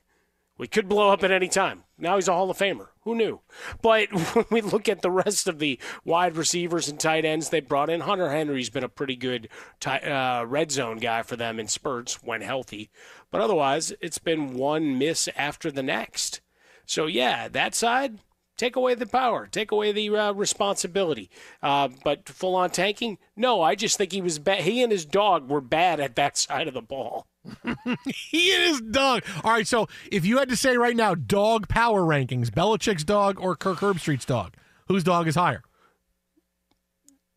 [0.58, 1.84] We could blow up at any time.
[1.96, 2.88] Now he's a Hall of Famer.
[3.02, 3.40] Who knew?
[3.80, 7.60] But when we look at the rest of the wide receivers and tight ends they
[7.60, 9.48] brought in, Hunter Henry's been a pretty good
[9.78, 12.90] tight, uh, red zone guy for them in spurts when healthy.
[13.30, 16.40] But otherwise, it's been one miss after the next.
[16.84, 18.18] So, yeah, that side,
[18.56, 21.30] take away the power, take away the uh, responsibility.
[21.62, 23.62] Uh, but full on tanking, no.
[23.62, 24.62] I just think he was bad.
[24.62, 27.26] He and his dog were bad at that side of the ball.
[28.06, 29.22] he and his dog.
[29.44, 33.40] All right, so if you had to say right now, dog power rankings, Belichick's dog
[33.40, 34.54] or Kirk Herbstreit's dog,
[34.88, 35.62] whose dog is higher?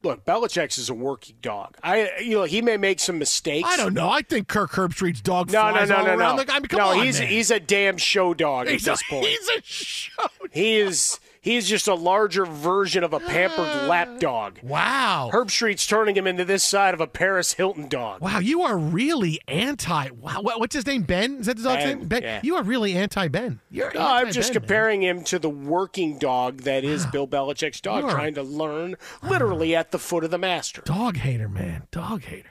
[0.03, 1.78] Look, Belichick's is a working dog.
[1.84, 3.70] I, you know, he may make some mistakes.
[3.72, 4.09] I don't know.
[4.09, 6.36] I think Kirk Herbstreit's dog No, no, flies no, all no, around.
[6.38, 6.43] no.
[6.43, 7.28] The, I mean, come no, on, he's man.
[7.30, 9.28] he's a damn show dog He's at a- this point.
[9.28, 10.24] He's a show.
[10.51, 14.60] He is he's just a larger version of a pampered lap dog.
[14.64, 15.30] Wow.
[15.34, 18.22] Herbstreit's turning him into this side of a Paris Hilton dog.
[18.22, 20.10] Wow, you are really anti.
[20.12, 21.04] Wow, what's his name?
[21.04, 21.38] Ben?
[21.39, 22.08] Is that the dog's Ben, name?
[22.08, 22.24] Ben.
[22.24, 22.39] yeah.
[22.44, 23.60] You are really anti Ben.
[23.70, 24.62] You're No, I'm anti-Ben, just man.
[24.62, 28.44] comparing him to the working dog that is Bill Belichick's dog, You are- trying to
[28.44, 30.82] learn literally at the foot of the master.
[30.86, 31.88] Dog hater, man.
[31.92, 32.50] Dog hater.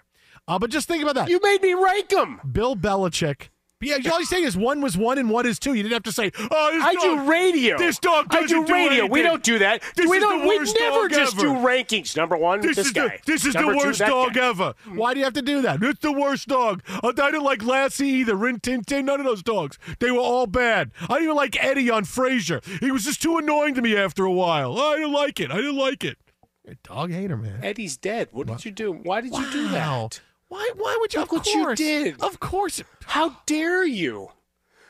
[0.48, 1.28] Uh, but just think about that.
[1.28, 2.40] You made me rank him.
[2.50, 3.50] Bill Belichick.
[3.82, 5.72] Yeah, all you're saying is one was one and one is two.
[5.72, 7.78] You didn't have to say, oh, this I dog, do radio.
[7.78, 9.06] This dog I doesn't do radio.
[9.06, 9.82] We don't do that.
[9.96, 10.42] This we is don't.
[10.42, 11.42] the we never dog just ever.
[11.46, 12.14] do rankings.
[12.14, 13.08] Number one, This, this, is guy.
[13.08, 14.48] the this is Number the worst that dog guy.
[14.48, 14.74] ever.
[14.94, 15.82] Why do you have to do that?
[15.82, 16.82] It's the worst dog.
[16.88, 18.34] I I didn't like Lassie either.
[18.36, 19.78] Rin Tin Tin, none of those dogs.
[19.98, 20.90] They were all bad.
[21.02, 22.62] I didn't even like Eddie on Frasier.
[22.80, 24.78] He was just too annoying to me after a while.
[24.78, 25.50] I didn't like it.
[25.50, 26.18] I didn't like it.
[26.64, 27.60] You're a dog hater, man.
[27.64, 28.28] Eddie's dead.
[28.32, 28.92] What did you do?
[28.92, 30.20] Why did you do that?
[30.50, 30.68] Why?
[30.76, 31.20] Why would you?
[31.20, 32.20] Look of what you did.
[32.20, 32.82] Of course.
[33.06, 34.30] How dare you?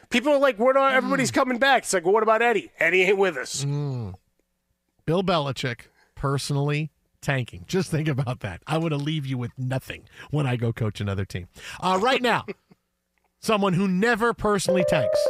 [0.09, 0.77] People are like, "What?
[0.77, 0.95] Are, not.
[0.95, 2.73] Everybody's coming back." It's like, well, what about Eddie?
[2.81, 3.63] Eddie ain't with us.
[3.63, 5.83] Bill Belichick
[6.15, 6.91] personally
[7.21, 7.67] tanking.
[7.69, 8.63] Just think about that.
[8.67, 11.49] I would have leave you with nothing when I go coach another team.
[11.79, 12.47] Uh, right now,
[13.41, 15.21] someone who never personally tanks.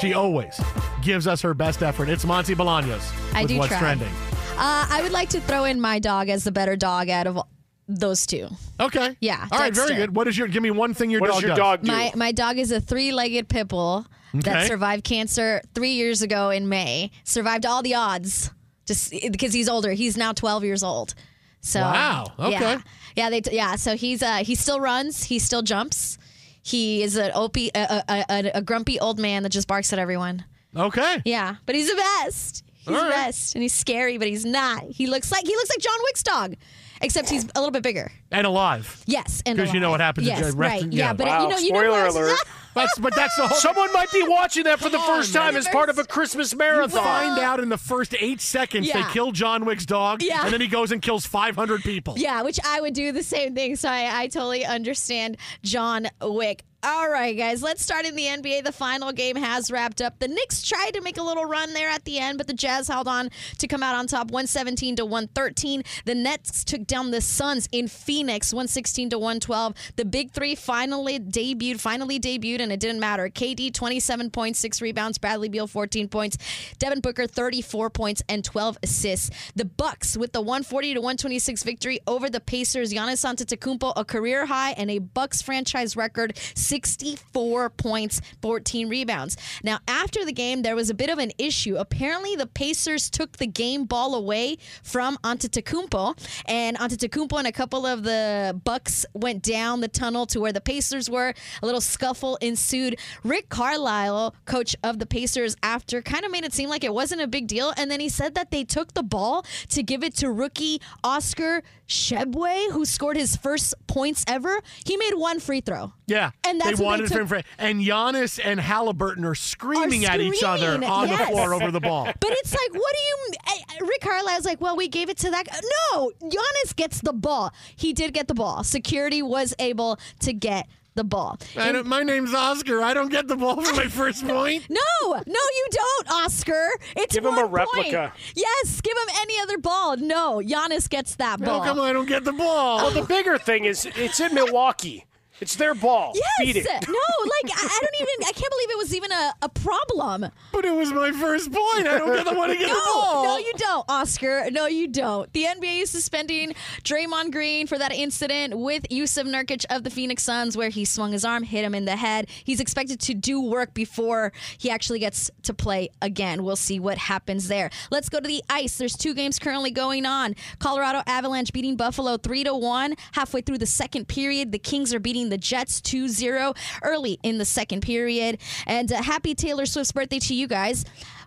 [0.00, 0.60] She always
[1.02, 2.08] gives us her best effort.
[2.08, 3.78] It's Monty Bolaños I do what's try.
[3.78, 4.12] trending.
[4.56, 7.40] Uh, I would like to throw in my dog as the better dog out of
[7.88, 8.48] those two.
[8.78, 9.16] Okay.
[9.20, 9.46] Yeah.
[9.50, 9.74] All right.
[9.74, 9.94] Very Dexter.
[10.06, 10.14] good.
[10.16, 10.46] What is your?
[10.48, 11.58] Give me one thing your What dog does your does.
[11.58, 11.90] dog do?
[11.92, 14.40] My my dog is a three-legged pit bull Okay.
[14.50, 17.10] that survived cancer three years ago in May.
[17.24, 18.50] Survived all the odds,
[18.86, 19.92] just because he's older.
[19.92, 21.14] He's now 12 years old.
[21.60, 22.50] So Wow, okay.
[22.60, 22.80] yeah,
[23.16, 23.76] yeah, they yeah.
[23.76, 26.18] So he's uh he still runs, he still jumps.
[26.62, 29.98] He is an opie, a, a, a, a grumpy old man that just barks at
[29.98, 30.44] everyone.
[30.76, 31.22] Okay.
[31.24, 32.62] Yeah, but he's the best.
[32.74, 33.10] He's All the right.
[33.26, 34.82] best, and he's scary, but he's not.
[34.84, 36.54] He looks like he looks like John Wick's dog,
[37.00, 38.10] except he's a little bit bigger.
[38.30, 39.02] And alive.
[39.06, 40.82] Yes, and Because you know what happened to yes, Jay- rest- right?
[40.92, 41.06] yeah.
[41.06, 42.10] Yeah, but uh, Wow, you know, you know spoiler what?
[42.14, 42.38] alert.
[42.74, 43.58] That's, but that's the whole.
[43.58, 47.02] Someone might be watching that for the first time as part of a Christmas marathon.
[47.02, 49.02] Find out in the first eight seconds Yeah.
[49.04, 50.44] they kill John Wick's dog, Yeah.
[50.44, 52.14] and then he goes and kills 500 people.
[52.16, 53.74] Yeah, which I would do the same thing.
[53.74, 56.62] So I, I totally understand John Wick.
[56.84, 58.62] All right, guys, let's start in the NBA.
[58.62, 60.20] The final game has wrapped up.
[60.20, 62.86] The Knicks tried to make a little run there at the end, but the Jazz
[62.86, 65.82] held on to come out on top 117 to 113.
[66.04, 69.74] The Nets took down the Suns in Phoenix 116 to 112.
[69.96, 73.28] The Big Three finally debuted, finally debuted, and it didn't matter.
[73.28, 75.18] KD 27 points, six rebounds.
[75.18, 76.38] Bradley Beal 14 points.
[76.78, 79.30] Devin Booker 34 points and 12 assists.
[79.56, 82.92] The Bucks with the 140 to 126 victory over the Pacers.
[82.92, 86.38] Giannis Antetokounmpo a career high and a Bucks franchise record
[86.68, 89.36] 64 points, 14 rebounds.
[89.64, 91.76] Now after the game, there was a bit of an issue.
[91.76, 96.16] Apparently, the Pacers took the game ball away from Antetokounmpo,
[96.46, 100.60] and Antetokounmpo and a couple of the Bucks went down the tunnel to where the
[100.60, 101.32] Pacers were.
[101.62, 102.98] A little scuffle ensued.
[103.24, 107.20] Rick Carlisle, coach of the Pacers, after kind of made it seem like it wasn't
[107.20, 110.14] a big deal, and then he said that they took the ball to give it
[110.16, 114.60] to rookie Oscar Tshiebwe, who scored his first points ever.
[114.84, 115.92] He made one free throw.
[116.06, 117.42] Yeah, And that's they what they wanted took- for him.
[117.58, 121.28] And Giannis and Halliburton are screaming, Are at each other screaming, on the yes.
[121.30, 122.04] floor over the ball.
[122.20, 123.16] But it's like, what do you?
[123.48, 125.46] eh, Rick Carlisle's like, well, we gave it to that.
[125.46, 125.60] guy.
[125.92, 127.52] No, Giannis gets the ball.
[127.76, 128.64] He did get the ball.
[128.64, 131.38] Security was able to get the ball.
[131.56, 132.82] I don't- my name's Oscar.
[132.82, 134.68] I don't get the ball for my first point.
[134.68, 134.80] No,
[135.12, 136.68] no, you don't, Oscar.
[136.96, 137.92] It's Give him a one point.
[137.92, 138.12] replica.
[138.34, 139.96] Yes, give him any other ball.
[139.96, 141.62] No, Giannis gets that ball.
[141.62, 142.78] How come on, I don't get the ball?
[142.78, 145.04] Well, the bigger thing is it's in Milwaukee.
[145.40, 146.12] It's their ball.
[146.14, 146.24] Yes.
[146.40, 146.66] Beat it.
[146.66, 148.28] No, like I, I don't even.
[148.28, 150.30] I can't believe it was even a, a problem.
[150.52, 151.86] But it was my first point.
[151.86, 153.24] I don't get the one to get no, the ball.
[153.24, 154.50] No, you don't, Oscar.
[154.50, 155.32] No, you don't.
[155.32, 160.22] The NBA is suspending Draymond Green for that incident with Jusuf Nurkic of the Phoenix
[160.22, 162.28] Suns, where he swung his arm, hit him in the head.
[162.44, 166.42] He's expected to do work before he actually gets to play again.
[166.42, 167.70] We'll see what happens there.
[167.90, 168.78] Let's go to the ice.
[168.78, 170.34] There's two games currently going on.
[170.58, 172.94] Colorado Avalanche beating Buffalo three to one.
[173.12, 177.44] Halfway through the second period, the Kings are beating the Jets 2-0 early in the
[177.44, 178.38] second period.
[178.66, 180.84] And uh, happy Taylor Swift's birthday to you guys.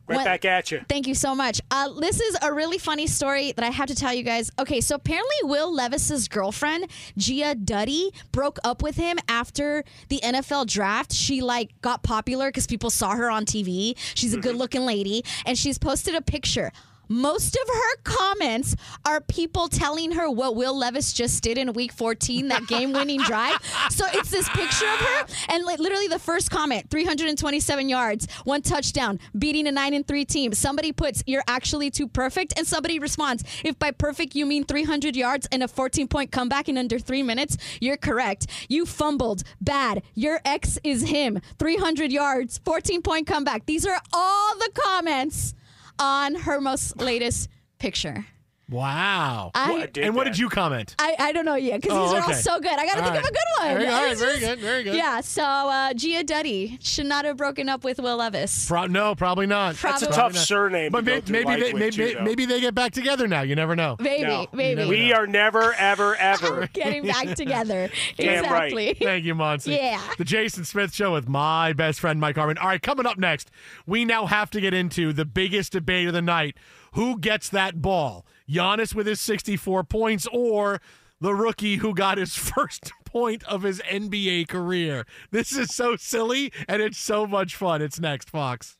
[0.08, 0.82] Right back at you.
[0.90, 1.62] Thank you so much.
[1.70, 4.52] Uh, this is a really funny story that I have to tell you guys.
[4.60, 6.88] Okay, so apparently Will Levis's girlfriend
[7.18, 11.14] Gia Duddy broke up with him after the NFL draft.
[11.14, 13.96] She like got popular because people saw her on TV.
[14.16, 16.72] She's a good-looking lady, and she's posted a picture.
[17.12, 18.74] Most of her comments
[19.06, 23.58] are people telling her what Will Levis just did in Week 14, that game-winning drive.
[23.92, 28.62] So it's this picture of her, and like literally the first comment: 327 yards, one
[28.62, 30.54] touchdown, beating a nine and three team.
[30.54, 35.16] Somebody puts, "You're actually too perfect," and somebody responds, "If by perfect you mean 300
[35.16, 38.48] yards and a 14-point comeback in under three minutes, you're correct.
[38.70, 40.04] You fumbled, bad.
[40.14, 41.42] Your ex is him.
[41.60, 43.66] 300 yards, 14-point comeback.
[43.66, 45.54] These are all the comments."
[46.00, 48.26] On her most latest picture.
[48.72, 49.52] Wow.
[49.54, 50.96] I- What- and what did you comment?
[50.98, 52.72] I, I don't know yet because Oh, these are all so good.
[52.72, 53.68] I got to All think of a good one.
[53.78, 54.96] Very- all right, very just- good, very good.
[54.96, 58.68] Yeah, so uh, Gia Duddy should not have broken up with Will Levis.
[58.68, 59.76] Pro- no, probably not.
[59.76, 60.44] That's a Probably tough not.
[60.46, 62.94] surname But to may- go maybe life they with, maybe, too, maybe they get back
[62.94, 63.42] together now.
[63.42, 63.98] You never know.
[64.00, 64.48] Maybe, No.
[64.54, 64.86] maybe.
[64.86, 67.90] We are never, ever, ever Getting back together.
[68.18, 68.72] Damn right.
[68.72, 68.94] exactly.
[68.94, 69.72] Thank you, Monty.
[69.74, 70.02] Yeah.
[70.18, 72.58] The Jason Smith Show with my best friend, Mike Harmon.
[72.58, 73.52] All right, coming up next,
[73.86, 76.56] we now have to get into the biggest debate of the night.
[76.94, 78.26] Who gets that ball?
[78.52, 80.82] Giannis with his 64 points or
[81.20, 85.06] the rookie who got his first point of his NBA career?
[85.32, 87.82] This is so silly and it's so much fun.
[87.82, 88.78] It's next, Fox.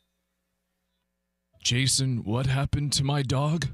[1.62, 3.68] Jason, what happened to my dog?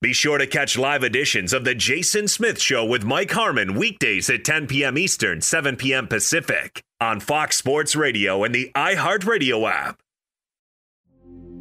[0.00, 4.28] Be sure to catch live editions of The Jason Smith Show with Mike Harmon weekdays
[4.28, 4.98] at 10 p.m.
[4.98, 6.06] Eastern, 7 p.m.
[6.06, 9.98] Pacific on Fox Sports Radio and the iHeartRadio app.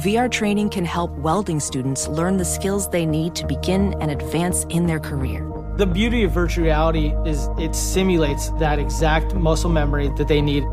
[0.00, 4.64] VR training can help welding students learn the skills they need to begin and advance
[4.70, 5.46] in their career.
[5.76, 10.64] The beauty of virtual reality is it simulates that exact muscle memory that they need.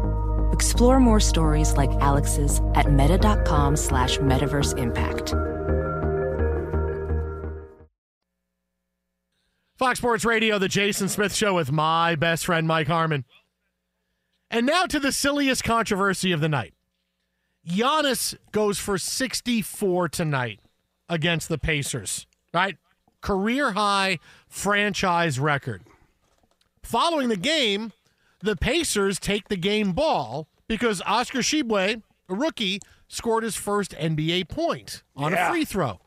[0.53, 5.31] Explore more stories like Alex's at meta.com slash metaverse impact.
[9.75, 13.25] Fox Sports Radio, the Jason Smith Show with my best friend, Mike Harmon.
[14.49, 16.75] And now to the silliest controversy of the night.
[17.67, 20.59] Giannis goes for 64 tonight
[21.09, 22.77] against the Pacers, right?
[23.21, 25.81] Career high franchise record.
[26.83, 27.91] Following the game,
[28.41, 34.47] the Pacers take the game ball because Oscar Tshiebwe, a rookie, scored his first NBA
[34.47, 35.47] point on Yeah.
[35.47, 35.99] a free throw.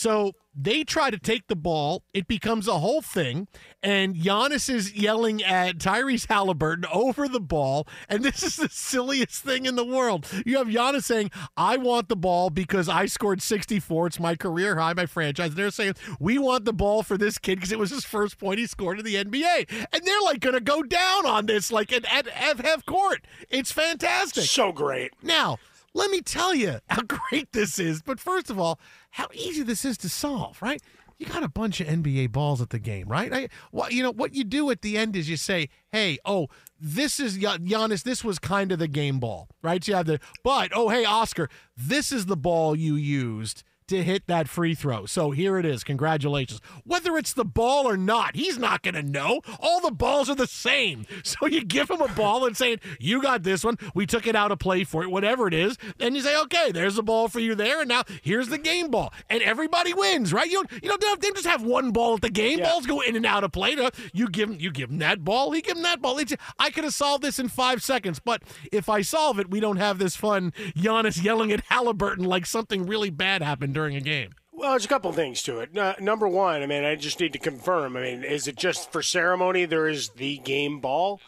[0.00, 2.04] So they try to take the ball.
[2.14, 3.48] It becomes a whole thing.
[3.82, 7.86] And Giannis is yelling at Tyrese Halliburton over the ball.
[8.08, 10.26] And this is the silliest thing in the world.
[10.46, 14.06] You have Giannis saying, I want the ball because I scored 64.
[14.06, 15.50] It's my career high, my franchise.
[15.50, 18.38] And they're saying, we want the ball for this kid because it was his first
[18.38, 19.86] point he scored in the NBA.
[19.92, 23.26] And they're like going to go down on this, like at, at, at half court.
[23.50, 24.44] It's fantastic.
[24.44, 25.12] So great.
[25.22, 25.58] Now,
[25.92, 28.02] let me tell you how great this is.
[28.02, 28.78] But first of all,
[29.10, 30.80] how easy this is to solve, right?
[31.18, 33.30] You got a bunch of NBA balls at the game, right?
[33.32, 36.48] I, well, you know what you do at the end is you say, "Hey, oh,
[36.80, 38.04] this is Gian- Giannis.
[38.04, 39.84] This was kind of the game ball, right?
[39.84, 44.04] So you have the, but oh, hey, Oscar, this is the ball you used." To
[44.04, 45.04] hit that free throw.
[45.06, 45.82] So here it is.
[45.82, 46.60] Congratulations.
[46.84, 49.40] Whether it's the ball or not, he's not going to know.
[49.58, 51.06] All the balls are the same.
[51.22, 53.78] So you give him a ball and saying, You got this one.
[53.94, 55.76] We took it out of play for it, whatever it is.
[55.98, 57.80] Then you say, Okay, there's the ball for you there.
[57.80, 59.12] And now here's the game ball.
[59.28, 60.50] And everybody wins, right?
[60.50, 62.60] You don't, you don't they just have one ball at the game.
[62.60, 63.76] Balls go in and out of play.
[64.12, 66.18] You give him, you give him that ball, he give him that ball.
[66.18, 69.60] It's, I could have solved this in five seconds, but if I solve it, we
[69.60, 74.00] don't have this fun Giannis yelling at Halliburton like something really bad happened during a
[74.00, 74.34] game.
[74.52, 75.76] Well, there's a couple things to it.
[75.76, 77.96] Uh, number one, I mean, I just need to confirm.
[77.96, 79.64] I mean, is it just for ceremony?
[79.64, 81.18] There is the game ball,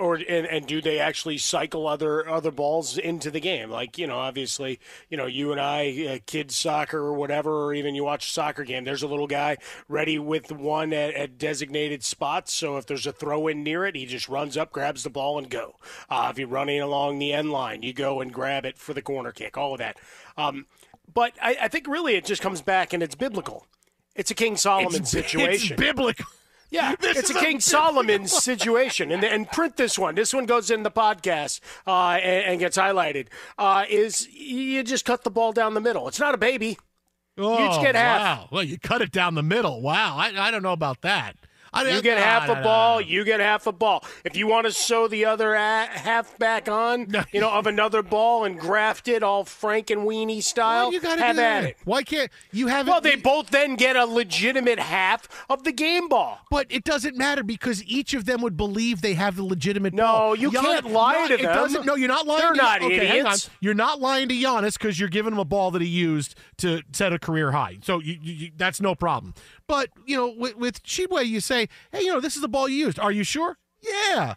[0.00, 3.70] or and, and do they actually cycle other other balls into the game?
[3.70, 7.74] Like you know, obviously, you know, you and I, uh, kids soccer or whatever, or
[7.74, 8.82] even you watch a soccer game.
[8.82, 12.52] There's a little guy ready with one at, at designated spots.
[12.52, 15.38] So if there's a throw in near it, he just runs up, grabs the ball,
[15.38, 15.76] and go.
[16.10, 19.02] Uh, if you're running along the end line, you go and grab it for the
[19.02, 19.56] corner kick.
[19.56, 19.96] All of that.
[20.36, 20.66] Um,
[21.12, 23.66] but I, I think really it just comes back and it's biblical.
[24.14, 25.72] It's a King Solomon It's- situation.
[25.74, 26.24] It's biblical.
[26.70, 30.14] Yeah, This it's a is a King Solomon situation, and and print this one.
[30.14, 33.28] This one goes in the podcast uh, and, and gets highlighted.
[33.56, 36.08] Uh, is you just cut the ball down the middle?
[36.08, 36.76] It's not a baby.
[37.38, 38.20] Oh, you each get half.
[38.20, 38.48] Wow.
[38.52, 39.80] Well, you cut it down the middle.
[39.80, 40.18] Wow.
[40.18, 41.36] I, I don't know about that.
[41.72, 43.00] I, You get half a ball.
[43.00, 44.04] You get half a ball.
[44.24, 48.44] If you want to sew the other half back on, you know, of another ball
[48.44, 51.76] and graft it all Frankenweenie style, you gotta have do at it.
[51.84, 52.86] Why can't you have?
[52.86, 56.38] It Well, they both then get a legitimate half of the game ball.
[56.50, 60.04] But it doesn't matter because each of them would believe they have the legitimate No,
[60.04, 60.36] ball.
[60.36, 61.54] you Gian- can't lie no, to it them.
[61.54, 62.40] Doesn't, no, you're not lying.
[62.42, 63.26] They're to, not okay, hang on.
[63.26, 63.50] idiots.
[63.60, 66.82] You're not lying to Giannis because you're giving him a ball that he used to
[66.92, 67.78] set a career high.
[67.82, 69.34] So you, you, you, that's no problem.
[69.68, 72.68] But you know, with, with Tshiebwe, you say, hey, you know, this is the ball
[72.68, 72.98] you used.
[72.98, 73.58] Are you sure?
[73.80, 74.34] Yeah.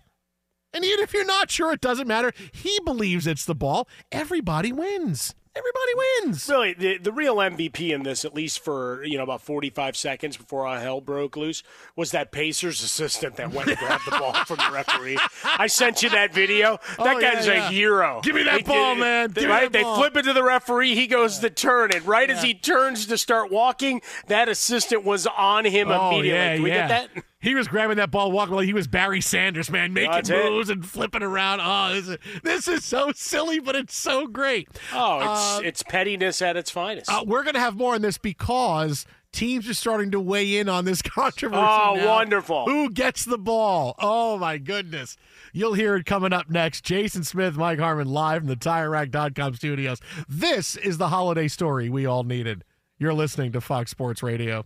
[0.74, 2.32] And even if you're not sure, it doesn't matter.
[2.52, 3.88] He believes it's the ball.
[4.12, 5.34] Everybody wins.
[5.54, 5.92] Everybody
[6.24, 6.48] wins.
[6.48, 10.38] Really, the, the real MVP in this, at least for you know about 45 seconds
[10.38, 11.62] before all hell broke loose,
[11.98, 15.18] was that Pacers assistant that went and grabbed the ball from the referee.
[15.44, 16.80] I sent you that video.
[16.98, 18.22] That Oh, guy's yeah, a hero.
[18.24, 19.32] Give me that They- ball, they- man.
[19.32, 19.70] Give right?
[19.72, 19.98] They ball.
[19.98, 20.96] flip it to the referee.
[20.96, 25.28] He goes to turn, and right as he turns to start walking, that assistant was
[25.28, 26.30] on him Oh, immediately.
[26.40, 26.88] yeah, Can we yeah.
[26.88, 27.24] get that?
[27.42, 30.46] He was grabbing that ball, walking like he was Barry Sanders, man, making That's it.
[30.46, 31.60] moves and flipping around.
[31.64, 34.70] Oh, this is, this is so silly, but it's so great.
[34.94, 35.28] Oh, it's
[35.58, 37.10] Uh, it's pettiness at its finest.
[37.12, 40.70] uh, we're going to have more on this because teams are starting to weigh in
[40.70, 41.62] on this controversy.
[41.62, 42.08] Oh, now.
[42.08, 42.66] wonderful.
[42.66, 43.96] Who gets the ball?
[43.98, 45.18] Oh, my goodness.
[45.54, 46.84] You'll hear it coming up next.
[46.86, 50.00] Jason Smith, Mike Harmon, live from the TireRack.com studios.
[50.30, 52.64] This is the holiday story we all needed.
[53.00, 54.66] You're listening to Fox Sports Radio.